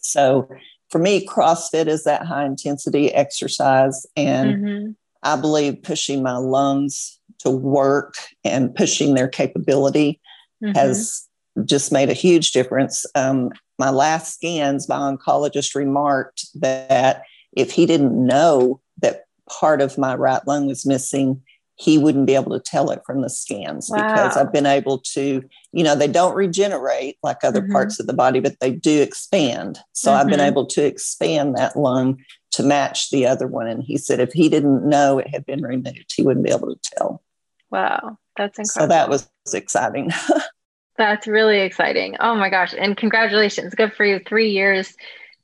So, 0.00 0.48
for 0.88 0.98
me, 0.98 1.26
CrossFit 1.26 1.86
is 1.86 2.04
that 2.04 2.26
high 2.26 2.44
intensity 2.44 3.12
exercise, 3.12 4.06
and 4.16 4.54
mm-hmm. 4.54 4.90
I 5.22 5.36
believe 5.36 5.82
pushing 5.82 6.22
my 6.22 6.36
lungs 6.36 7.18
to 7.40 7.50
work 7.50 8.14
and 8.44 8.74
pushing 8.74 9.14
their 9.14 9.28
capability 9.28 10.20
mm-hmm. 10.62 10.76
has 10.76 11.26
just 11.64 11.92
made 11.92 12.10
a 12.10 12.14
huge 12.14 12.52
difference. 12.52 13.06
Um, 13.14 13.50
my 13.78 13.90
last 13.90 14.34
scans, 14.34 14.88
my 14.88 14.96
oncologist 14.96 15.74
remarked 15.74 16.46
that 16.60 17.22
if 17.52 17.70
he 17.72 17.86
didn't 17.86 18.14
know 18.14 18.80
that 19.02 19.24
part 19.48 19.80
of 19.80 19.98
my 19.98 20.14
right 20.14 20.46
lung 20.46 20.66
was 20.66 20.86
missing, 20.86 21.42
he 21.80 21.96
wouldn't 21.96 22.26
be 22.26 22.34
able 22.34 22.52
to 22.52 22.60
tell 22.60 22.90
it 22.90 23.00
from 23.06 23.22
the 23.22 23.30
scans 23.30 23.88
wow. 23.88 23.96
because 23.96 24.36
I've 24.36 24.52
been 24.52 24.66
able 24.66 24.98
to, 25.14 25.42
you 25.72 25.82
know, 25.82 25.94
they 25.94 26.08
don't 26.08 26.34
regenerate 26.34 27.16
like 27.22 27.42
other 27.42 27.62
mm-hmm. 27.62 27.72
parts 27.72 27.98
of 27.98 28.06
the 28.06 28.12
body, 28.12 28.38
but 28.38 28.60
they 28.60 28.70
do 28.70 29.00
expand. 29.00 29.78
So 29.92 30.10
mm-hmm. 30.10 30.20
I've 30.20 30.26
been 30.26 30.40
mm-hmm. 30.40 30.48
able 30.48 30.66
to 30.66 30.84
expand 30.84 31.56
that 31.56 31.76
lung 31.76 32.22
to 32.50 32.62
match 32.62 33.08
the 33.08 33.26
other 33.26 33.46
one. 33.46 33.66
And 33.66 33.82
he 33.82 33.96
said 33.96 34.20
if 34.20 34.30
he 34.34 34.50
didn't 34.50 34.86
know 34.86 35.18
it 35.18 35.28
had 35.28 35.46
been 35.46 35.62
removed, 35.62 36.12
he 36.14 36.22
wouldn't 36.22 36.44
be 36.44 36.52
able 36.52 36.68
to 36.68 36.90
tell. 36.96 37.22
Wow, 37.70 38.18
that's 38.36 38.58
incredible. 38.58 38.82
So 38.82 38.86
that 38.86 39.08
was 39.08 39.30
exciting. 39.54 40.10
that's 40.98 41.26
really 41.26 41.60
exciting. 41.60 42.16
Oh 42.20 42.34
my 42.34 42.50
gosh. 42.50 42.74
And 42.76 42.94
congratulations. 42.94 43.74
Good 43.74 43.94
for 43.94 44.04
you. 44.04 44.20
Three 44.20 44.50
years 44.50 44.94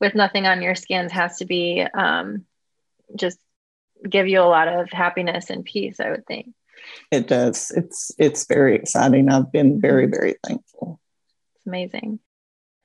with 0.00 0.14
nothing 0.14 0.46
on 0.46 0.60
your 0.60 0.74
scans 0.74 1.12
has 1.12 1.38
to 1.38 1.46
be 1.46 1.86
um, 1.94 2.44
just 3.14 3.38
give 4.08 4.28
you 4.28 4.40
a 4.40 4.44
lot 4.44 4.68
of 4.68 4.90
happiness 4.90 5.50
and 5.50 5.64
peace, 5.64 6.00
I 6.00 6.10
would 6.10 6.26
think. 6.26 6.54
It 7.10 7.26
does. 7.28 7.70
It's 7.70 8.12
it's 8.18 8.46
very 8.46 8.76
exciting. 8.76 9.30
I've 9.30 9.50
been 9.50 9.80
very, 9.80 10.04
mm-hmm. 10.04 10.14
very 10.14 10.34
thankful. 10.46 11.00
It's 11.56 11.66
amazing. 11.66 12.20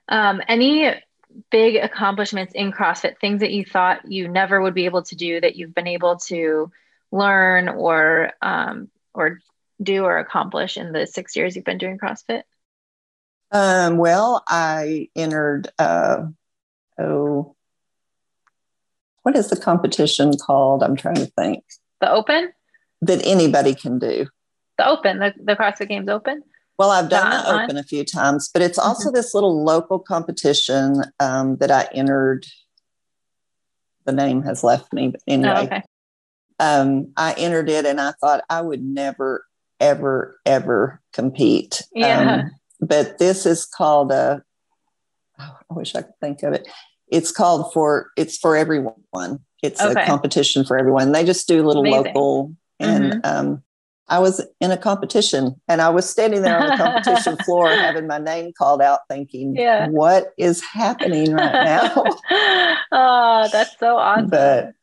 Um, 0.07 0.41
any 0.47 0.93
big 1.49 1.77
accomplishments 1.77 2.53
in 2.53 2.71
CrossFit, 2.71 3.19
things 3.19 3.41
that 3.41 3.51
you 3.51 3.63
thought 3.63 4.11
you 4.11 4.27
never 4.27 4.61
would 4.61 4.73
be 4.73 4.85
able 4.85 5.03
to 5.03 5.15
do 5.15 5.39
that 5.39 5.55
you've 5.55 5.75
been 5.75 5.87
able 5.87 6.17
to 6.17 6.71
learn 7.11 7.69
or 7.69 8.31
um, 8.41 8.89
or 9.13 9.39
do 9.81 10.03
or 10.03 10.17
accomplish 10.17 10.77
in 10.77 10.91
the 10.91 11.07
six 11.07 11.35
years 11.35 11.55
you've 11.55 11.65
been 11.65 11.77
doing 11.77 11.97
CrossFit? 11.97 12.43
Um, 13.51 13.97
well, 13.97 14.43
I 14.47 15.09
entered. 15.15 15.69
Uh, 15.77 16.27
oh, 16.97 17.55
what 19.23 19.35
is 19.35 19.49
the 19.49 19.55
competition 19.55 20.37
called? 20.37 20.83
I'm 20.83 20.95
trying 20.95 21.15
to 21.15 21.25
think. 21.25 21.63
The 21.99 22.11
Open. 22.11 22.51
That 23.01 23.25
anybody 23.25 23.75
can 23.75 23.99
do. 23.99 24.27
The 24.77 24.87
Open, 24.87 25.19
the, 25.19 25.33
the 25.43 25.55
CrossFit 25.55 25.89
Games 25.89 26.09
Open. 26.09 26.43
Well, 26.77 26.89
I've 26.89 27.09
done 27.09 27.29
Not 27.29 27.45
the 27.45 27.63
Open 27.63 27.77
a 27.77 27.83
few 27.83 28.03
times, 28.03 28.49
but 28.51 28.61
it's 28.61 28.79
also 28.79 29.09
mm-hmm. 29.09 29.15
this 29.15 29.33
little 29.33 29.63
local 29.63 29.99
competition 29.99 31.03
um, 31.19 31.57
that 31.57 31.69
I 31.69 31.87
entered. 31.93 32.45
The 34.05 34.13
name 34.13 34.41
has 34.43 34.63
left 34.63 34.91
me, 34.91 35.09
but 35.09 35.21
anyway. 35.27 35.51
Oh, 35.55 35.63
okay. 35.63 35.83
um, 36.59 37.11
I 37.15 37.33
entered 37.33 37.69
it 37.69 37.85
and 37.85 38.01
I 38.01 38.13
thought 38.19 38.43
I 38.49 38.61
would 38.61 38.83
never, 38.83 39.45
ever, 39.79 40.39
ever 40.43 41.01
compete. 41.13 41.83
Yeah. 41.93 42.45
Um, 42.45 42.51
but 42.79 43.19
this 43.19 43.45
is 43.45 43.65
called 43.65 44.11
a, 44.11 44.41
oh, 45.39 45.57
I 45.69 45.73
wish 45.73 45.93
I 45.93 46.01
could 46.01 46.19
think 46.19 46.41
of 46.41 46.53
it. 46.53 46.67
It's 47.11 47.31
called 47.31 47.71
for, 47.73 48.09
it's 48.17 48.37
for 48.37 48.55
everyone. 48.55 49.39
It's 49.61 49.81
okay. 49.81 50.01
a 50.01 50.05
competition 50.05 50.65
for 50.65 50.77
everyone. 50.77 51.11
They 51.11 51.23
just 51.23 51.47
do 51.47 51.63
little 51.63 51.83
Amazing. 51.83 52.05
local 52.05 52.55
and 52.79 53.13
mm-hmm. 53.13 53.19
um, 53.23 53.63
I 54.11 54.19
was 54.19 54.45
in 54.59 54.71
a 54.71 54.77
competition 54.77 55.55
and 55.69 55.81
I 55.81 55.89
was 55.89 56.09
standing 56.09 56.41
there 56.41 56.59
on 56.59 56.69
the 56.69 56.75
competition 56.75 57.37
floor 57.45 57.69
having 57.69 58.07
my 58.07 58.17
name 58.17 58.51
called 58.57 58.81
out, 58.81 58.99
thinking, 59.09 59.55
yeah. 59.55 59.87
what 59.87 60.33
is 60.37 60.61
happening 60.61 61.33
right 61.33 61.51
now? 61.63 62.03
oh, 62.91 63.47
that's 63.51 63.79
so 63.79 63.95
awesome. 63.95 64.29
But 64.29 64.73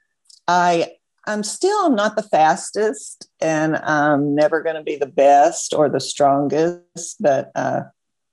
I 0.47 0.93
I'm 1.27 1.43
still 1.43 1.91
not 1.91 2.17
the 2.17 2.23
fastest 2.23 3.29
and 3.39 3.77
I'm 3.77 4.35
never 4.35 4.63
going 4.63 4.77
to 4.77 4.83
be 4.83 4.97
the 4.97 5.05
best 5.05 5.75
or 5.75 5.91
the 5.91 6.01
strongest, 6.01 7.17
but 7.21 7.51
uh, 7.55 7.83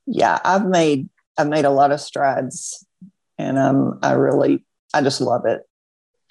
yeah, 0.06 0.40
I've 0.46 0.66
made 0.66 1.10
I've 1.38 1.50
made 1.50 1.66
a 1.66 1.72
lot 1.72 1.92
of 1.92 2.00
strides 2.00 2.86
and 3.38 3.58
um 3.58 4.00
I 4.02 4.14
really 4.14 4.64
I 4.94 5.02
just 5.02 5.22
love 5.22 5.46
it. 5.46 5.62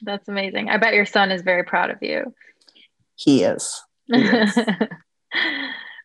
That's 0.03 0.29
amazing. 0.29 0.69
I 0.69 0.77
bet 0.77 0.95
your 0.95 1.07
son 1.07 1.31
is 1.31 1.43
very 1.43 1.65
proud 1.65 1.91
of 1.91 1.99
you. 2.03 2.35
He 3.17 3.45
is. 3.45 3.81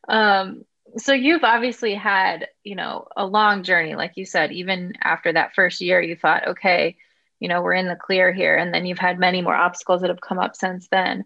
um, 0.07 0.63
so 0.97 1.13
you've 1.13 1.43
obviously 1.43 1.95
had, 1.95 2.47
you 2.63 2.75
know, 2.75 3.07
a 3.15 3.25
long 3.25 3.63
journey, 3.63 3.95
like 3.95 4.13
you 4.15 4.25
said, 4.25 4.51
even 4.51 4.93
after 5.01 5.31
that 5.33 5.53
first 5.55 5.81
year, 5.81 6.01
you 6.01 6.15
thought, 6.15 6.47
okay, 6.49 6.97
you 7.39 7.47
know, 7.47 7.61
we're 7.61 7.73
in 7.73 7.87
the 7.87 7.95
clear 7.95 8.33
here. 8.33 8.55
And 8.55 8.73
then 8.73 8.85
you've 8.85 8.99
had 8.99 9.19
many 9.19 9.41
more 9.41 9.55
obstacles 9.55 10.01
that 10.01 10.09
have 10.09 10.21
come 10.21 10.39
up 10.39 10.55
since 10.55 10.87
then. 10.89 11.25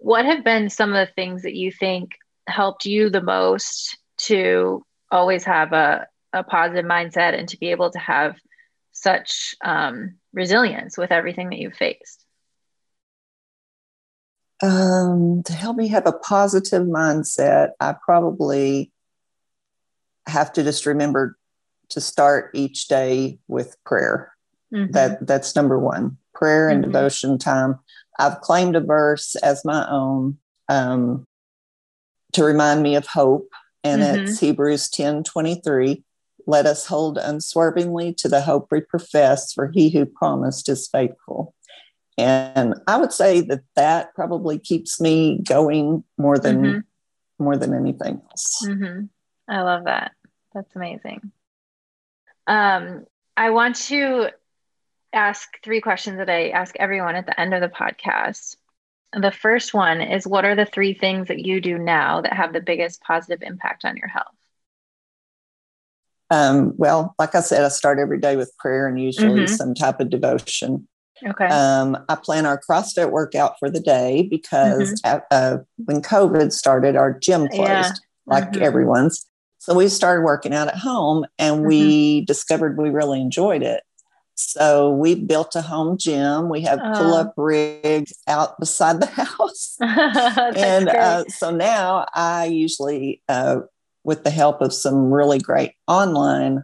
What 0.00 0.24
have 0.24 0.44
been 0.44 0.68
some 0.68 0.92
of 0.92 1.06
the 1.06 1.12
things 1.12 1.42
that 1.42 1.54
you 1.54 1.70
think 1.70 2.12
helped 2.46 2.84
you 2.84 3.10
the 3.10 3.22
most 3.22 3.96
to 4.16 4.84
always 5.10 5.44
have 5.44 5.72
a, 5.72 6.06
a 6.32 6.42
positive 6.42 6.84
mindset 6.84 7.38
and 7.38 7.48
to 7.48 7.58
be 7.58 7.70
able 7.70 7.90
to 7.90 7.98
have 7.98 8.36
such 9.04 9.54
um, 9.62 10.16
resilience 10.32 10.98
with 10.98 11.12
everything 11.12 11.50
that 11.50 11.58
you've 11.58 11.76
faced? 11.76 12.24
Um, 14.62 15.42
to 15.44 15.52
help 15.52 15.76
me 15.76 15.88
have 15.88 16.06
a 16.06 16.12
positive 16.12 16.84
mindset, 16.84 17.70
I 17.78 17.94
probably 18.04 18.90
have 20.26 20.52
to 20.54 20.62
just 20.62 20.86
remember 20.86 21.36
to 21.90 22.00
start 22.00 22.50
each 22.54 22.88
day 22.88 23.38
with 23.46 23.76
prayer. 23.84 24.32
Mm-hmm. 24.72 24.92
That 24.92 25.26
that's 25.26 25.54
number 25.54 25.78
one. 25.78 26.16
Prayer 26.34 26.68
and 26.68 26.82
mm-hmm. 26.82 26.92
devotion 26.92 27.38
time. 27.38 27.78
I've 28.18 28.40
claimed 28.40 28.74
a 28.74 28.80
verse 28.80 29.36
as 29.36 29.64
my 29.64 29.86
own 29.88 30.38
um, 30.68 31.26
to 32.32 32.44
remind 32.44 32.82
me 32.82 32.96
of 32.96 33.06
hope, 33.06 33.50
and 33.82 34.02
mm-hmm. 34.02 34.24
it's 34.24 34.40
Hebrews 34.40 34.88
10 34.88 35.24
23. 35.24 36.02
Let 36.46 36.66
us 36.66 36.86
hold 36.86 37.18
unswervingly 37.18 38.14
to 38.14 38.28
the 38.28 38.42
hope 38.42 38.68
we 38.70 38.80
profess, 38.80 39.52
for 39.52 39.70
he 39.72 39.90
who 39.90 40.04
promised 40.04 40.68
is 40.68 40.88
faithful. 40.88 41.54
And 42.16 42.74
I 42.86 42.96
would 42.98 43.12
say 43.12 43.40
that 43.42 43.62
that 43.74 44.14
probably 44.14 44.58
keeps 44.58 45.00
me 45.00 45.40
going 45.42 46.04
more 46.16 46.38
than 46.38 46.62
mm-hmm. 46.62 47.44
more 47.44 47.56
than 47.56 47.74
anything 47.74 48.20
else. 48.30 48.64
Mm-hmm. 48.64 49.06
I 49.48 49.62
love 49.62 49.84
that. 49.84 50.12
That's 50.52 50.74
amazing. 50.76 51.32
Um, 52.46 53.04
I 53.36 53.50
want 53.50 53.76
to 53.76 54.28
ask 55.12 55.48
three 55.62 55.80
questions 55.80 56.18
that 56.18 56.30
I 56.30 56.50
ask 56.50 56.74
everyone 56.76 57.16
at 57.16 57.26
the 57.26 57.38
end 57.38 57.54
of 57.54 57.60
the 57.60 57.68
podcast. 57.68 58.56
The 59.12 59.32
first 59.32 59.74
one 59.74 60.00
is 60.00 60.26
what 60.26 60.44
are 60.44 60.56
the 60.56 60.66
three 60.66 60.94
things 60.94 61.28
that 61.28 61.44
you 61.44 61.60
do 61.60 61.78
now 61.78 62.20
that 62.20 62.32
have 62.32 62.52
the 62.52 62.60
biggest 62.60 63.00
positive 63.02 63.42
impact 63.42 63.84
on 63.84 63.96
your 63.96 64.08
health? 64.08 64.34
Um, 66.30 66.72
well, 66.76 67.14
like 67.18 67.34
I 67.34 67.40
said, 67.40 67.64
I 67.64 67.68
start 67.68 67.98
every 67.98 68.18
day 68.18 68.36
with 68.36 68.56
prayer 68.58 68.88
and 68.88 69.00
usually 69.00 69.44
mm-hmm. 69.44 69.54
some 69.54 69.74
type 69.74 70.00
of 70.00 70.10
devotion. 70.10 70.88
Okay. 71.26 71.46
Um, 71.46 71.96
I 72.08 72.16
plan 72.16 72.44
our 72.46 72.60
CrossFit 72.68 73.10
workout 73.10 73.58
for 73.58 73.70
the 73.70 73.80
day 73.80 74.26
because 74.28 75.00
mm-hmm. 75.02 75.20
uh, 75.30 75.58
when 75.76 76.02
COVID 76.02 76.52
started, 76.52 76.96
our 76.96 77.18
gym 77.18 77.48
closed, 77.48 77.60
yeah. 77.64 77.90
like 78.26 78.50
mm-hmm. 78.50 78.62
everyone's. 78.62 79.26
So 79.58 79.74
we 79.74 79.88
started 79.88 80.22
working 80.22 80.52
out 80.52 80.68
at 80.68 80.76
home 80.76 81.24
and 81.38 81.64
we 81.64 82.18
mm-hmm. 82.18 82.24
discovered 82.24 82.76
we 82.76 82.90
really 82.90 83.20
enjoyed 83.20 83.62
it. 83.62 83.82
So 84.34 84.90
we 84.90 85.14
built 85.14 85.54
a 85.54 85.62
home 85.62 85.96
gym. 85.96 86.48
We 86.48 86.62
have 86.62 86.80
oh. 86.82 86.92
pull 86.94 87.14
up 87.14 87.34
rigs 87.36 88.12
out 88.26 88.58
beside 88.58 89.00
the 89.00 89.06
house. 89.38 89.76
and 89.80 90.88
uh, 90.88 91.24
so 91.28 91.50
now 91.50 92.06
I 92.12 92.46
usually, 92.46 93.22
uh, 93.28 93.60
with 94.04 94.24
the 94.24 94.30
help 94.30 94.60
of 94.60 94.72
some 94.72 95.10
really 95.10 95.38
great 95.38 95.72
online 95.88 96.62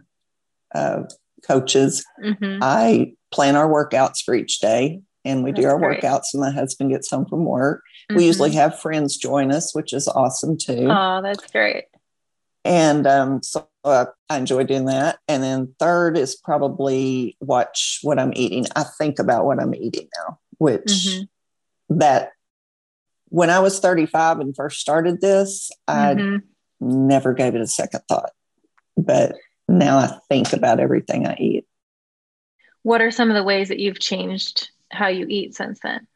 uh, 0.73 1.03
coaches, 1.45 2.05
mm-hmm. 2.23 2.59
I 2.61 3.13
plan 3.31 3.55
our 3.55 3.67
workouts 3.67 4.23
for 4.23 4.33
each 4.33 4.59
day 4.59 5.01
and 5.25 5.43
we 5.43 5.51
that's 5.51 5.61
do 5.61 5.67
our 5.67 5.77
great. 5.77 6.01
workouts 6.01 6.33
when 6.33 6.41
my 6.41 6.51
husband 6.51 6.91
gets 6.91 7.09
home 7.09 7.25
from 7.25 7.45
work. 7.45 7.83
Mm-hmm. 8.09 8.17
We 8.17 8.25
usually 8.25 8.51
have 8.51 8.79
friends 8.79 9.17
join 9.17 9.51
us, 9.51 9.75
which 9.75 9.93
is 9.93 10.07
awesome 10.07 10.57
too. 10.57 10.87
Oh, 10.89 11.21
that's 11.21 11.49
great. 11.51 11.85
And 12.63 13.07
um, 13.07 13.41
so 13.41 13.67
uh, 13.83 14.05
I 14.29 14.37
enjoy 14.37 14.63
doing 14.63 14.85
that. 14.85 15.19
And 15.27 15.41
then 15.41 15.73
third 15.79 16.17
is 16.17 16.35
probably 16.35 17.37
watch 17.39 17.99
what 18.03 18.19
I'm 18.19 18.33
eating. 18.35 18.65
I 18.75 18.83
think 18.83 19.19
about 19.19 19.45
what 19.45 19.59
I'm 19.59 19.73
eating 19.73 20.07
now, 20.17 20.39
which 20.57 20.85
mm-hmm. 20.85 21.97
that 21.97 22.31
when 23.29 23.49
I 23.49 23.59
was 23.59 23.79
35 23.79 24.39
and 24.39 24.55
first 24.55 24.79
started 24.79 25.21
this, 25.21 25.71
I 25.87 26.13
mm-hmm. 26.13 26.45
Never 26.81 27.33
gave 27.33 27.55
it 27.55 27.61
a 27.61 27.67
second 27.67 28.01
thought. 28.09 28.31
But 28.97 29.35
now 29.67 29.97
I 29.97 30.19
think 30.27 30.53
about 30.53 30.79
everything 30.79 31.27
I 31.27 31.35
eat. 31.35 31.65
What 32.83 33.01
are 33.01 33.11
some 33.11 33.29
of 33.29 33.35
the 33.35 33.43
ways 33.43 33.69
that 33.69 33.79
you've 33.79 33.99
changed 33.99 34.69
how 34.91 35.07
you 35.07 35.25
eat 35.29 35.55
since 35.55 35.79
then? 35.81 36.07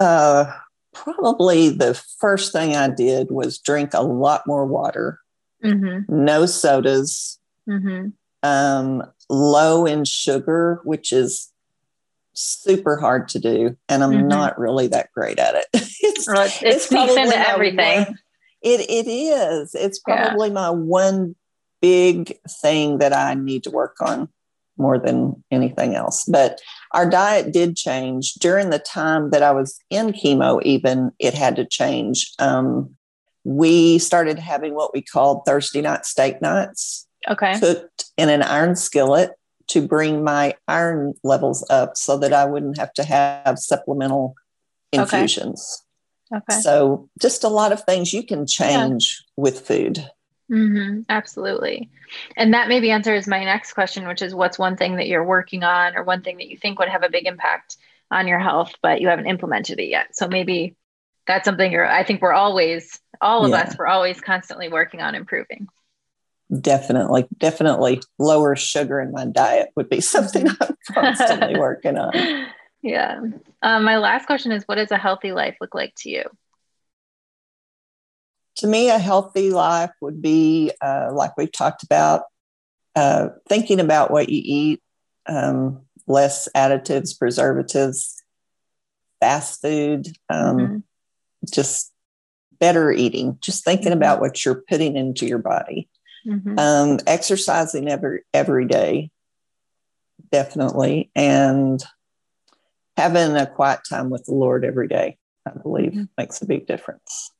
Uh, 0.00 0.52
probably 0.92 1.68
the 1.68 1.94
first 2.18 2.52
thing 2.52 2.74
I 2.74 2.88
did 2.88 3.30
was 3.30 3.58
drink 3.58 3.94
a 3.94 4.02
lot 4.02 4.46
more 4.46 4.66
water, 4.66 5.20
mm-hmm. 5.62 6.24
no 6.24 6.46
sodas, 6.46 7.38
mm-hmm. 7.68 8.08
um, 8.42 9.02
low 9.28 9.86
in 9.86 10.04
sugar, 10.04 10.80
which 10.84 11.12
is 11.12 11.52
super 12.34 12.96
hard 12.96 13.28
to 13.28 13.38
do. 13.38 13.76
And 13.88 14.02
I'm 14.02 14.12
mm-hmm. 14.12 14.28
not 14.28 14.58
really 14.58 14.88
that 14.88 15.12
great 15.12 15.38
at 15.38 15.54
it. 15.54 15.66
it's, 15.72 16.26
well, 16.26 16.46
it, 16.46 16.62
it 16.62 16.80
sneaks 16.80 17.14
into 17.14 17.36
everything. 17.36 18.16
It, 18.62 18.80
it 18.88 19.10
is. 19.10 19.74
It's 19.74 19.98
probably 19.98 20.48
yeah. 20.48 20.54
my 20.54 20.70
one 20.70 21.34
big 21.80 22.38
thing 22.48 22.98
that 22.98 23.12
I 23.12 23.34
need 23.34 23.64
to 23.64 23.70
work 23.70 23.96
on 24.00 24.28
more 24.78 24.98
than 24.98 25.42
anything 25.50 25.94
else. 25.94 26.24
But 26.24 26.60
our 26.92 27.08
diet 27.08 27.52
did 27.52 27.76
change 27.76 28.34
during 28.34 28.70
the 28.70 28.78
time 28.78 29.30
that 29.30 29.42
I 29.42 29.52
was 29.52 29.78
in 29.90 30.12
chemo, 30.12 30.62
even 30.62 31.12
it 31.18 31.34
had 31.34 31.56
to 31.56 31.66
change. 31.66 32.32
Um, 32.38 32.96
we 33.44 33.98
started 33.98 34.38
having 34.38 34.74
what 34.74 34.94
we 34.94 35.02
called 35.02 35.42
Thursday 35.44 35.82
night 35.82 36.06
steak 36.06 36.40
nights. 36.40 37.06
Okay. 37.28 37.58
Cooked 37.58 38.06
in 38.16 38.28
an 38.28 38.42
iron 38.42 38.76
skillet 38.76 39.32
to 39.68 39.86
bring 39.86 40.24
my 40.24 40.54
iron 40.68 41.14
levels 41.22 41.64
up 41.70 41.96
so 41.96 42.18
that 42.18 42.32
I 42.32 42.44
wouldn't 42.44 42.78
have 42.78 42.92
to 42.94 43.04
have 43.04 43.58
supplemental 43.58 44.34
infusions. 44.92 45.84
Okay. 46.34 46.60
So, 46.60 47.08
just 47.20 47.44
a 47.44 47.48
lot 47.48 47.72
of 47.72 47.84
things 47.84 48.12
you 48.12 48.24
can 48.24 48.46
change 48.46 49.22
yeah. 49.22 49.42
with 49.42 49.60
food. 49.60 50.08
Mm-hmm, 50.50 51.02
absolutely. 51.08 51.90
And 52.36 52.52
that 52.52 52.68
maybe 52.68 52.90
answers 52.90 53.26
my 53.26 53.44
next 53.44 53.72
question, 53.72 54.06
which 54.06 54.22
is 54.22 54.34
what's 54.34 54.58
one 54.58 54.76
thing 54.76 54.96
that 54.96 55.06
you're 55.06 55.24
working 55.24 55.64
on 55.64 55.96
or 55.96 56.04
one 56.04 56.22
thing 56.22 56.36
that 56.38 56.48
you 56.48 56.58
think 56.58 56.78
would 56.78 56.88
have 56.88 57.02
a 57.02 57.08
big 57.08 57.26
impact 57.26 57.76
on 58.10 58.28
your 58.28 58.38
health, 58.38 58.74
but 58.82 59.00
you 59.00 59.08
haven't 59.08 59.26
implemented 59.26 59.80
it 59.80 59.88
yet. 59.88 60.14
So 60.14 60.28
maybe 60.28 60.76
that's 61.26 61.46
something 61.46 61.72
you're, 61.72 61.86
I 61.86 62.04
think 62.04 62.20
we're 62.20 62.34
always, 62.34 63.00
all 63.20 63.44
of 63.44 63.50
yeah. 63.50 63.62
us, 63.62 63.76
we're 63.78 63.86
always 63.86 64.20
constantly 64.20 64.68
working 64.68 65.00
on 65.00 65.14
improving. 65.14 65.68
Definitely, 66.60 67.26
definitely 67.38 68.02
lower 68.18 68.54
sugar 68.56 69.00
in 69.00 69.10
my 69.12 69.24
diet 69.24 69.70
would 69.74 69.88
be 69.88 70.00
something 70.02 70.48
I'm 70.48 70.76
constantly 70.92 71.58
working 71.58 71.96
on. 71.96 72.12
Yeah. 72.82 73.20
Um, 73.62 73.84
my 73.84 73.98
last 73.98 74.26
question 74.26 74.52
is 74.52 74.64
what 74.64 74.74
does 74.74 74.90
a 74.90 74.98
healthy 74.98 75.32
life 75.32 75.56
look 75.60 75.74
like 75.74 75.94
to 75.98 76.10
you? 76.10 76.24
to 78.56 78.66
me, 78.66 78.90
a 78.90 78.98
healthy 78.98 79.50
life 79.50 79.90
would 80.00 80.20
be 80.20 80.72
uh, 80.80 81.10
like 81.12 81.36
we've 81.36 81.52
talked 81.52 81.82
about, 81.82 82.22
uh, 82.94 83.28
thinking 83.48 83.80
about 83.80 84.10
what 84.10 84.28
you 84.28 84.40
eat, 84.44 84.82
um, 85.26 85.80
less 86.06 86.48
additives, 86.54 87.18
preservatives, 87.18 88.22
fast 89.20 89.62
food, 89.62 90.06
um, 90.28 90.58
mm-hmm. 90.58 90.78
just 91.52 91.92
better 92.60 92.92
eating, 92.92 93.38
just 93.40 93.64
thinking 93.64 93.88
mm-hmm. 93.88 93.96
about 93.96 94.20
what 94.20 94.44
you're 94.44 94.62
putting 94.68 94.96
into 94.96 95.26
your 95.26 95.38
body. 95.38 95.88
Mm-hmm. 96.26 96.56
Um, 96.56 97.00
exercising 97.06 97.88
every 97.88 98.22
every 98.32 98.66
day, 98.66 99.10
definitely, 100.30 101.10
and 101.16 101.82
having 103.02 103.36
a 103.36 103.46
quiet 103.46 103.80
time 103.88 104.10
with 104.10 104.24
the 104.24 104.34
Lord 104.34 104.64
every 104.64 104.88
day, 104.88 105.18
I 105.46 105.50
believe, 105.50 105.92
mm-hmm. 105.92 106.04
makes 106.16 106.42
a 106.42 106.46
big 106.46 106.66
difference. 106.66 107.30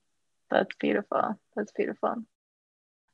That's 0.50 0.74
beautiful. 0.78 1.38
That's 1.56 1.72
beautiful. 1.72 2.16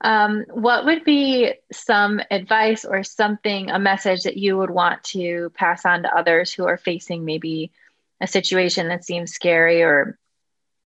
Um, 0.01 0.45
what 0.51 0.85
would 0.85 1.05
be 1.05 1.55
some 1.73 2.21
advice 2.31 2.85
or 2.85 3.03
something, 3.03 3.71
a 3.71 3.79
message 3.79 4.23
that 4.23 4.37
you 4.37 4.57
would 4.57 4.71
want 4.71 5.03
to 5.05 5.51
pass 5.55 5.85
on 5.85 6.03
to 6.03 6.17
others 6.17 6.53
who 6.53 6.67
are 6.67 6.77
facing 6.77 7.25
maybe 7.25 7.73
a 8.21 8.27
situation 8.27 8.89
that 8.89 9.05
seems 9.05 9.33
scary 9.33 9.83
or 9.83 10.19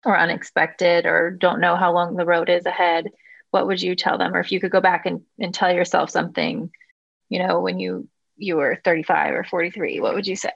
or 0.04 0.16
unexpected 0.16 1.04
or 1.04 1.32
don't 1.32 1.60
know 1.60 1.74
how 1.74 1.92
long 1.92 2.14
the 2.14 2.24
road 2.24 2.48
is 2.48 2.64
ahead? 2.64 3.08
What 3.50 3.66
would 3.66 3.82
you 3.82 3.96
tell 3.96 4.18
them? 4.18 4.34
Or 4.34 4.40
if 4.40 4.52
you 4.52 4.60
could 4.60 4.70
go 4.70 4.80
back 4.80 5.06
and, 5.06 5.22
and 5.38 5.52
tell 5.52 5.72
yourself 5.72 6.10
something, 6.10 6.70
you 7.28 7.40
know, 7.40 7.60
when 7.60 7.80
you 7.80 8.08
you 8.36 8.56
were 8.56 8.80
35 8.84 9.34
or 9.34 9.44
43, 9.44 10.00
what 10.00 10.14
would 10.14 10.26
you 10.26 10.36
say? 10.36 10.50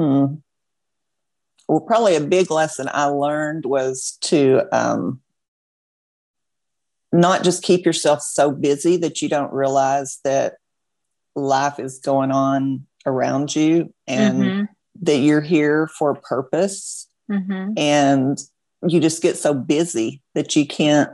Hmm 0.00 0.34
well, 1.70 1.80
probably 1.80 2.16
a 2.16 2.20
big 2.20 2.50
lesson 2.50 2.88
I 2.92 3.04
learned 3.04 3.64
was 3.64 4.18
to 4.22 4.62
um, 4.72 5.20
not 7.12 7.44
just 7.44 7.62
keep 7.62 7.86
yourself 7.86 8.22
so 8.22 8.50
busy 8.50 8.96
that 8.96 9.22
you 9.22 9.28
don't 9.28 9.52
realize 9.52 10.18
that 10.24 10.54
life 11.36 11.78
is 11.78 12.00
going 12.00 12.32
on 12.32 12.86
around 13.06 13.54
you 13.54 13.94
and 14.08 14.42
mm-hmm. 14.42 14.64
that 15.02 15.18
you're 15.18 15.40
here 15.40 15.86
for 15.86 16.10
a 16.10 16.20
purpose. 16.20 17.06
Mm-hmm. 17.30 17.74
And 17.76 18.36
you 18.88 18.98
just 18.98 19.22
get 19.22 19.36
so 19.36 19.54
busy 19.54 20.22
that 20.34 20.56
you 20.56 20.66
can't 20.66 21.10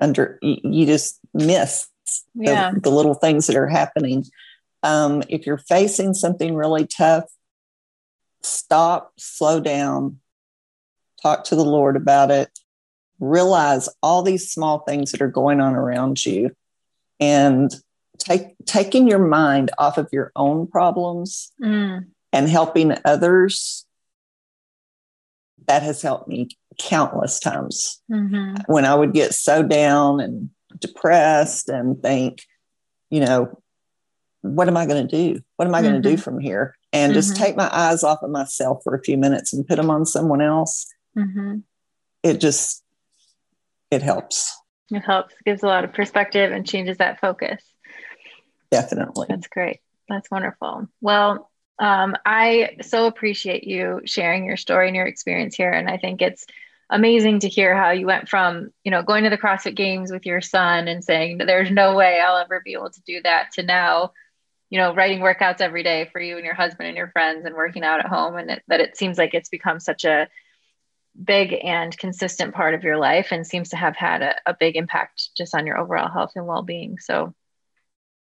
under, 0.00 0.40
you 0.42 0.86
just 0.86 1.20
miss 1.32 1.86
yeah. 2.34 2.72
the, 2.72 2.80
the 2.80 2.90
little 2.90 3.14
things 3.14 3.46
that 3.46 3.54
are 3.54 3.68
happening. 3.68 4.24
Um, 4.82 5.22
if 5.28 5.46
you're 5.46 5.58
facing 5.68 6.14
something 6.14 6.56
really 6.56 6.88
tough, 6.88 7.26
stop, 8.42 9.12
slow 9.16 9.60
down, 9.60 10.18
talk 11.22 11.44
to 11.44 11.56
the 11.56 11.64
Lord 11.64 11.96
about 11.96 12.30
it, 12.30 12.50
realize 13.20 13.88
all 14.02 14.22
these 14.22 14.50
small 14.50 14.80
things 14.80 15.12
that 15.12 15.22
are 15.22 15.30
going 15.30 15.60
on 15.60 15.74
around 15.74 16.24
you, 16.24 16.54
and 17.20 17.74
take 18.18 18.54
taking 18.64 19.08
your 19.08 19.18
mind 19.18 19.70
off 19.78 19.98
of 19.98 20.08
your 20.12 20.32
own 20.36 20.66
problems 20.66 21.52
mm. 21.62 22.04
and 22.32 22.48
helping 22.48 22.94
others. 23.04 23.84
That 25.66 25.82
has 25.82 26.00
helped 26.00 26.28
me 26.28 26.48
countless 26.78 27.40
times 27.40 28.00
mm-hmm. 28.10 28.56
when 28.72 28.84
I 28.84 28.94
would 28.94 29.12
get 29.12 29.34
so 29.34 29.62
down 29.62 30.20
and 30.20 30.50
depressed 30.78 31.68
and 31.68 32.00
think, 32.00 32.42
you 33.10 33.20
know, 33.20 33.60
what 34.54 34.68
am 34.68 34.76
I 34.76 34.86
going 34.86 35.06
to 35.06 35.16
do? 35.16 35.40
What 35.56 35.68
am 35.68 35.74
I 35.74 35.78
mm-hmm. 35.78 35.90
going 35.90 36.02
to 36.02 36.10
do 36.10 36.16
from 36.16 36.38
here? 36.38 36.74
and 36.92 37.10
mm-hmm. 37.10 37.18
just 37.18 37.36
take 37.36 37.56
my 37.56 37.68
eyes 37.72 38.02
off 38.02 38.22
of 38.22 38.30
myself 38.30 38.82
for 38.82 38.94
a 38.94 39.02
few 39.02 39.16
minutes 39.16 39.52
and 39.52 39.66
put 39.66 39.76
them 39.76 39.90
on 39.90 40.06
someone 40.06 40.40
else 40.40 40.86
mm-hmm. 41.16 41.58
it 42.22 42.40
just 42.40 42.82
it 43.90 44.02
helps 44.02 44.56
it 44.90 45.00
helps 45.00 45.34
gives 45.44 45.62
a 45.62 45.66
lot 45.66 45.84
of 45.84 45.92
perspective 45.92 46.52
and 46.52 46.66
changes 46.66 46.98
that 46.98 47.20
focus 47.20 47.62
definitely 48.70 49.26
that's 49.28 49.48
great 49.48 49.80
that's 50.08 50.30
wonderful 50.30 50.88
well 51.00 51.50
um, 51.80 52.16
i 52.26 52.76
so 52.82 53.06
appreciate 53.06 53.64
you 53.64 54.00
sharing 54.04 54.44
your 54.44 54.56
story 54.56 54.88
and 54.88 54.96
your 54.96 55.06
experience 55.06 55.54
here 55.54 55.72
and 55.72 55.88
i 55.88 55.96
think 55.96 56.22
it's 56.22 56.46
amazing 56.90 57.38
to 57.38 57.48
hear 57.48 57.76
how 57.76 57.90
you 57.90 58.06
went 58.06 58.28
from 58.28 58.70
you 58.82 58.90
know 58.90 59.02
going 59.02 59.24
to 59.24 59.30
the 59.30 59.38
crossfit 59.38 59.76
games 59.76 60.10
with 60.10 60.24
your 60.24 60.40
son 60.40 60.88
and 60.88 61.04
saying 61.04 61.38
there's 61.38 61.70
no 61.70 61.94
way 61.94 62.18
i'll 62.18 62.38
ever 62.38 62.62
be 62.64 62.72
able 62.72 62.90
to 62.90 63.02
do 63.02 63.20
that 63.22 63.50
to 63.52 63.62
now 63.62 64.10
you 64.70 64.78
know, 64.78 64.94
writing 64.94 65.20
workouts 65.20 65.60
every 65.60 65.82
day 65.82 66.08
for 66.12 66.20
you 66.20 66.36
and 66.36 66.44
your 66.44 66.54
husband 66.54 66.88
and 66.88 66.96
your 66.96 67.10
friends 67.10 67.46
and 67.46 67.54
working 67.54 67.84
out 67.84 68.00
at 68.00 68.06
home. 68.06 68.36
And 68.36 68.50
it, 68.50 68.62
that 68.68 68.80
it 68.80 68.96
seems 68.96 69.16
like 69.16 69.34
it's 69.34 69.48
become 69.48 69.80
such 69.80 70.04
a 70.04 70.28
big 71.22 71.54
and 71.64 71.96
consistent 71.96 72.54
part 72.54 72.74
of 72.74 72.84
your 72.84 72.98
life 72.98 73.28
and 73.32 73.46
seems 73.46 73.70
to 73.70 73.76
have 73.76 73.96
had 73.96 74.22
a, 74.22 74.34
a 74.46 74.56
big 74.58 74.76
impact 74.76 75.30
just 75.36 75.54
on 75.54 75.66
your 75.66 75.78
overall 75.78 76.10
health 76.10 76.32
and 76.36 76.46
well-being. 76.46 76.98
So 76.98 77.34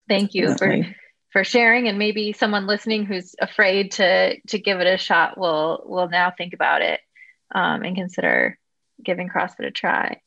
thank 0.07 0.33
you 0.33 0.47
Definitely. 0.47 0.83
for 0.83 0.95
for 1.31 1.43
sharing 1.43 1.89
and 1.89 1.99
maybe 1.99 2.31
someone 2.31 2.65
listening 2.65 3.05
who's 3.05 3.35
afraid 3.41 3.91
to 3.91 4.39
to 4.47 4.57
give 4.57 4.79
it 4.79 4.87
a 4.87 4.97
shot 4.97 5.37
will 5.37 5.83
will 5.85 6.07
now 6.07 6.31
think 6.31 6.53
about 6.53 6.81
it 6.81 7.01
um, 7.53 7.83
and 7.83 7.95
consider 7.95 8.57
giving 9.03 9.27
CrossFit 9.27 9.67
a 9.67 9.71
try. 9.71 10.21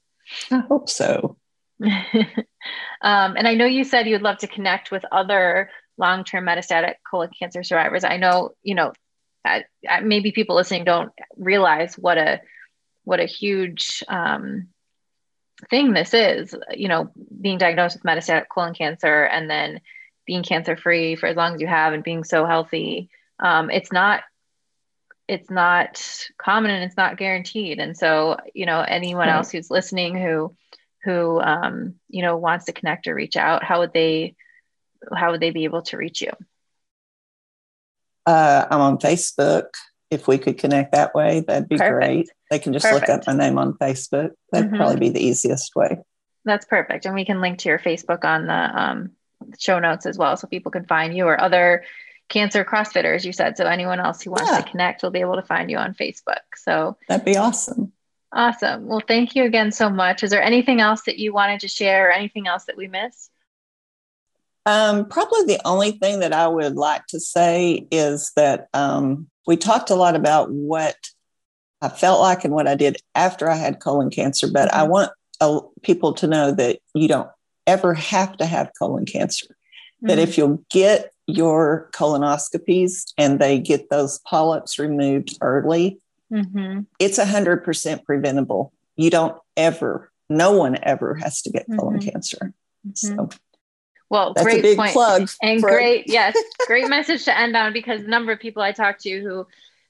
I 0.50 0.59
hope 0.59 0.90
so. 0.90 1.38
um, 1.83 1.90
and 3.00 3.48
I 3.48 3.54
know 3.54 3.64
you 3.64 3.85
said 3.85 4.07
you'd 4.07 4.20
love 4.20 4.38
to 4.38 4.46
connect 4.46 4.90
with 4.90 5.04
other 5.11 5.70
long-term 5.98 6.44
metastatic 6.44 6.94
colon 7.08 7.30
cancer 7.38 7.62
survivors. 7.62 8.04
I 8.04 8.16
know, 8.16 8.50
you 8.62 8.74
know, 8.74 8.92
I, 9.44 9.64
I, 9.88 10.00
maybe 10.00 10.32
people 10.32 10.56
listening 10.56 10.84
don't 10.84 11.12
realize 11.37 11.94
what 11.96 12.18
a 12.18 12.40
what 13.04 13.20
a 13.20 13.26
huge 13.26 14.02
um, 14.08 14.68
thing 15.70 15.92
this 15.92 16.14
is. 16.14 16.54
You 16.70 16.88
know, 16.88 17.11
being 17.40 17.58
diagnosed 17.58 17.96
with 17.96 18.04
metastatic 18.04 18.46
colon 18.52 18.74
cancer 18.74 19.24
and 19.24 19.48
then 19.48 19.80
being 20.26 20.42
cancer 20.42 20.76
free 20.76 21.16
for 21.16 21.26
as 21.26 21.37
long 21.37 21.54
as 21.54 21.61
you 21.61 21.66
have 21.66 21.92
and 21.92 22.04
being 22.04 22.24
so 22.24 22.46
healthy. 22.46 23.08
Um, 23.40 23.70
it's 23.70 23.92
not 23.92 24.22
it's 25.26 25.50
not 25.50 26.02
common 26.38 26.70
and 26.70 26.84
it's 26.84 26.96
not 26.96 27.18
guaranteed. 27.18 27.78
And 27.78 27.96
so, 27.96 28.38
you 28.54 28.64
know, 28.64 28.80
anyone 28.80 29.28
else 29.28 29.50
who's 29.50 29.70
listening 29.70 30.16
who 30.16 30.54
who 31.04 31.40
um, 31.40 31.94
you 32.08 32.22
know 32.22 32.37
wants 32.37 32.66
to 32.66 32.72
connect 32.72 33.06
or 33.06 33.14
reach 33.14 33.37
out, 33.37 33.64
how 33.64 33.80
would 33.80 33.92
they 33.92 34.34
how 35.14 35.30
would 35.30 35.40
they 35.40 35.50
be 35.50 35.64
able 35.64 35.82
to 35.82 35.96
reach 35.96 36.20
you? 36.20 36.30
Uh, 38.26 38.66
I'm 38.70 38.80
on 38.80 38.98
Facebook. 38.98 39.66
If 40.11 40.26
we 40.26 40.38
could 40.38 40.58
connect 40.58 40.92
that 40.92 41.14
way, 41.14 41.40
that'd 41.40 41.68
be 41.68 41.76
perfect. 41.76 41.94
great. 41.94 42.30
They 42.50 42.58
can 42.58 42.72
just 42.72 42.84
perfect. 42.84 43.08
look 43.08 43.18
up 43.20 43.26
my 43.26 43.34
name 43.34 43.58
on 43.58 43.74
Facebook. 43.74 44.30
That'd 44.52 44.68
mm-hmm. 44.68 44.76
probably 44.76 44.96
be 44.96 45.11
the 45.11 45.20
easiest 45.20 45.76
way. 45.76 45.98
That's 46.44 46.64
perfect. 46.64 47.04
And 47.04 47.14
we 47.14 47.24
can 47.26 47.40
link 47.40 47.58
to 47.58 47.68
your 47.68 47.78
Facebook 47.78 48.24
on 48.24 48.46
the 48.46 48.54
um, 48.54 49.11
show 49.58 49.78
notes 49.78 50.06
as 50.06 50.18
well 50.18 50.37
so 50.37 50.46
people 50.46 50.72
can 50.72 50.84
find 50.84 51.16
you 51.16 51.26
or 51.26 51.40
other 51.40 51.84
cancer 52.28 52.64
crossfitters 52.64 53.24
you 53.24 53.32
said 53.32 53.56
so 53.56 53.64
anyone 53.64 54.00
else 54.00 54.22
who 54.22 54.30
wants 54.30 54.50
yeah. 54.50 54.61
to 54.61 54.70
connect 54.70 55.02
will 55.02 55.11
be 55.11 55.20
able 55.20 55.37
to 55.37 55.42
find 55.42 55.70
you 55.70 55.78
on 55.78 55.94
facebook 55.94 56.42
so 56.54 56.96
that'd 57.08 57.24
be 57.24 57.37
awesome 57.37 57.92
awesome 58.32 58.87
well 58.87 59.02
thank 59.06 59.34
you 59.34 59.44
again 59.44 59.72
so 59.72 59.88
much 59.88 60.22
is 60.22 60.30
there 60.30 60.42
anything 60.42 60.80
else 60.80 61.02
that 61.02 61.18
you 61.18 61.32
wanted 61.32 61.61
to 61.61 61.68
share 61.68 62.08
or 62.08 62.12
anything 62.12 62.46
else 62.46 62.64
that 62.64 62.76
we 62.76 62.87
missed 62.87 63.30
um, 64.68 65.09
probably 65.09 65.44
the 65.44 65.61
only 65.64 65.92
thing 65.92 66.20
that 66.20 66.33
i 66.33 66.46
would 66.46 66.76
like 66.76 67.07
to 67.07 67.18
say 67.20 67.87
is 67.90 68.33
that 68.37 68.68
um, 68.74 69.28
we 69.46 69.57
talked 69.57 69.90
a 69.90 69.94
lot 69.94 70.14
about 70.14 70.50
what 70.50 70.96
i 71.81 71.88
felt 71.88 72.20
like 72.20 72.44
and 72.44 72.54
what 72.54 72.68
i 72.68 72.74
did 72.74 72.96
after 73.14 73.50
i 73.50 73.57
had 73.57 73.81
colon 73.81 74.11
cancer 74.11 74.48
but 74.52 74.68
mm-hmm. 74.68 74.81
i 74.81 74.83
want 74.83 75.11
uh, 75.40 75.61
people 75.83 76.12
to 76.12 76.26
know 76.26 76.52
that 76.52 76.78
you 76.94 77.09
don't 77.09 77.31
ever 77.66 77.94
have 77.94 78.37
to 78.37 78.46
have 78.46 78.70
colon 78.78 79.07
cancer 79.07 79.46
mm-hmm. 79.46 80.09
that 80.09 80.18
if 80.18 80.37
you'll 80.37 80.62
get 80.70 81.12
your 81.28 81.90
colonoscopies 81.92 83.12
and 83.18 83.38
they 83.38 83.61
get 83.61 83.90
those 83.90 84.18
polyps 84.20 84.78
removed 84.78 85.37
early, 85.42 86.00
mm-hmm. 86.33 86.81
it's 86.98 87.18
100% 87.18 88.04
preventable. 88.04 88.72
You 88.96 89.11
don't 89.11 89.37
ever, 89.57 90.11
no 90.31 90.52
one 90.52 90.78
ever 90.83 91.14
has 91.16 91.42
to 91.42 91.50
get 91.50 91.66
colon 91.68 92.00
mm-hmm. 92.00 92.09
cancer. 92.09 92.54
Mm-hmm. 92.87 92.92
So, 92.94 93.28
well, 94.10 94.32
that's 94.34 94.44
great 94.44 94.76
point. 94.76 94.92
plug. 94.92 95.28
And 95.42 95.60
for- 95.60 95.70
great, 95.70 96.04
yes, 96.06 96.36
great 96.66 96.88
message 96.88 97.24
to 97.24 97.38
end 97.38 97.56
on 97.56 97.72
because 97.72 98.02
the 98.02 98.08
number 98.08 98.32
of 98.32 98.40
people 98.40 98.62
I 98.62 98.72
talk 98.72 98.98
to 99.00 99.20
who 99.20 99.46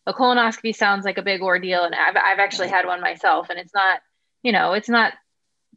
a 0.07 0.12
colonoscopy 0.12 0.74
sounds 0.74 1.04
like 1.04 1.18
a 1.18 1.22
big 1.22 1.42
ordeal. 1.42 1.85
And 1.85 1.94
I've, 1.94 2.16
I've 2.16 2.38
actually 2.38 2.68
had 2.68 2.87
one 2.87 3.00
myself 3.00 3.50
and 3.50 3.59
it's 3.59 3.74
not, 3.74 4.00
you 4.42 4.52
know, 4.52 4.72
it's 4.72 4.88
not 4.88 5.12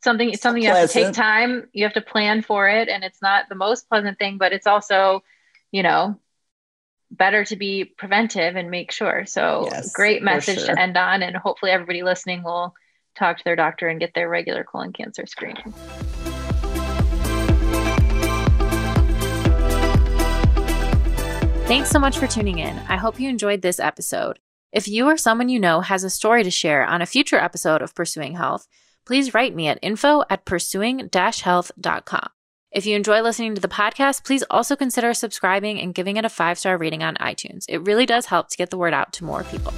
something, 0.03 0.29
it's 0.29 0.41
something 0.41 0.63
you 0.63 0.69
have 0.69 0.87
to 0.87 0.93
take 0.93 1.13
time. 1.13 1.67
You 1.73 1.83
have 1.83 1.93
to 1.93 2.01
plan 2.01 2.41
for 2.41 2.67
it. 2.67 2.87
And 2.87 3.03
it's 3.03 3.21
not 3.21 3.49
the 3.49 3.55
most 3.55 3.89
pleasant 3.89 4.17
thing, 4.17 4.37
but 4.37 4.53
it's 4.53 4.67
also, 4.67 5.23
you 5.71 5.83
know, 5.83 6.17
better 7.11 7.43
to 7.43 7.55
be 7.57 7.83
preventive 7.83 8.55
and 8.55 8.71
make 8.71 8.91
sure. 8.91 9.25
So 9.25 9.67
yes, 9.69 9.91
great 9.93 10.23
message 10.23 10.59
sure. 10.59 10.75
to 10.75 10.81
end 10.81 10.97
on. 10.97 11.21
And 11.21 11.35
hopefully 11.35 11.71
everybody 11.71 12.01
listening 12.01 12.41
will 12.43 12.73
talk 13.15 13.37
to 13.37 13.43
their 13.43 13.57
doctor 13.57 13.89
and 13.89 13.99
get 13.99 14.13
their 14.13 14.29
regular 14.29 14.63
colon 14.63 14.93
cancer 14.93 15.25
screening. 15.25 15.73
Thanks 21.71 21.89
so 21.89 21.99
much 21.99 22.17
for 22.17 22.27
tuning 22.27 22.59
in. 22.59 22.77
I 22.89 22.97
hope 22.97 23.17
you 23.17 23.29
enjoyed 23.29 23.61
this 23.61 23.79
episode. 23.79 24.39
If 24.73 24.89
you 24.89 25.07
or 25.07 25.15
someone 25.15 25.47
you 25.47 25.57
know 25.57 25.79
has 25.79 26.03
a 26.03 26.09
story 26.09 26.43
to 26.43 26.51
share 26.51 26.85
on 26.85 27.01
a 27.01 27.05
future 27.05 27.37
episode 27.37 27.81
of 27.81 27.95
Pursuing 27.95 28.35
Health, 28.35 28.67
please 29.05 29.33
write 29.33 29.55
me 29.55 29.69
at 29.69 29.79
info 29.81 30.25
at 30.29 30.43
pursuing-health.com. 30.43 32.27
If 32.73 32.85
you 32.85 32.95
enjoy 32.97 33.21
listening 33.21 33.55
to 33.55 33.61
the 33.61 33.69
podcast, 33.69 34.25
please 34.25 34.43
also 34.49 34.75
consider 34.75 35.13
subscribing 35.13 35.79
and 35.79 35.95
giving 35.95 36.17
it 36.17 36.25
a 36.25 36.29
five 36.29 36.59
star 36.59 36.77
rating 36.77 37.03
on 37.03 37.15
iTunes. 37.15 37.63
It 37.69 37.87
really 37.87 38.05
does 38.05 38.25
help 38.25 38.49
to 38.49 38.57
get 38.57 38.69
the 38.69 38.77
word 38.77 38.93
out 38.93 39.13
to 39.13 39.23
more 39.23 39.45
people. 39.45 39.71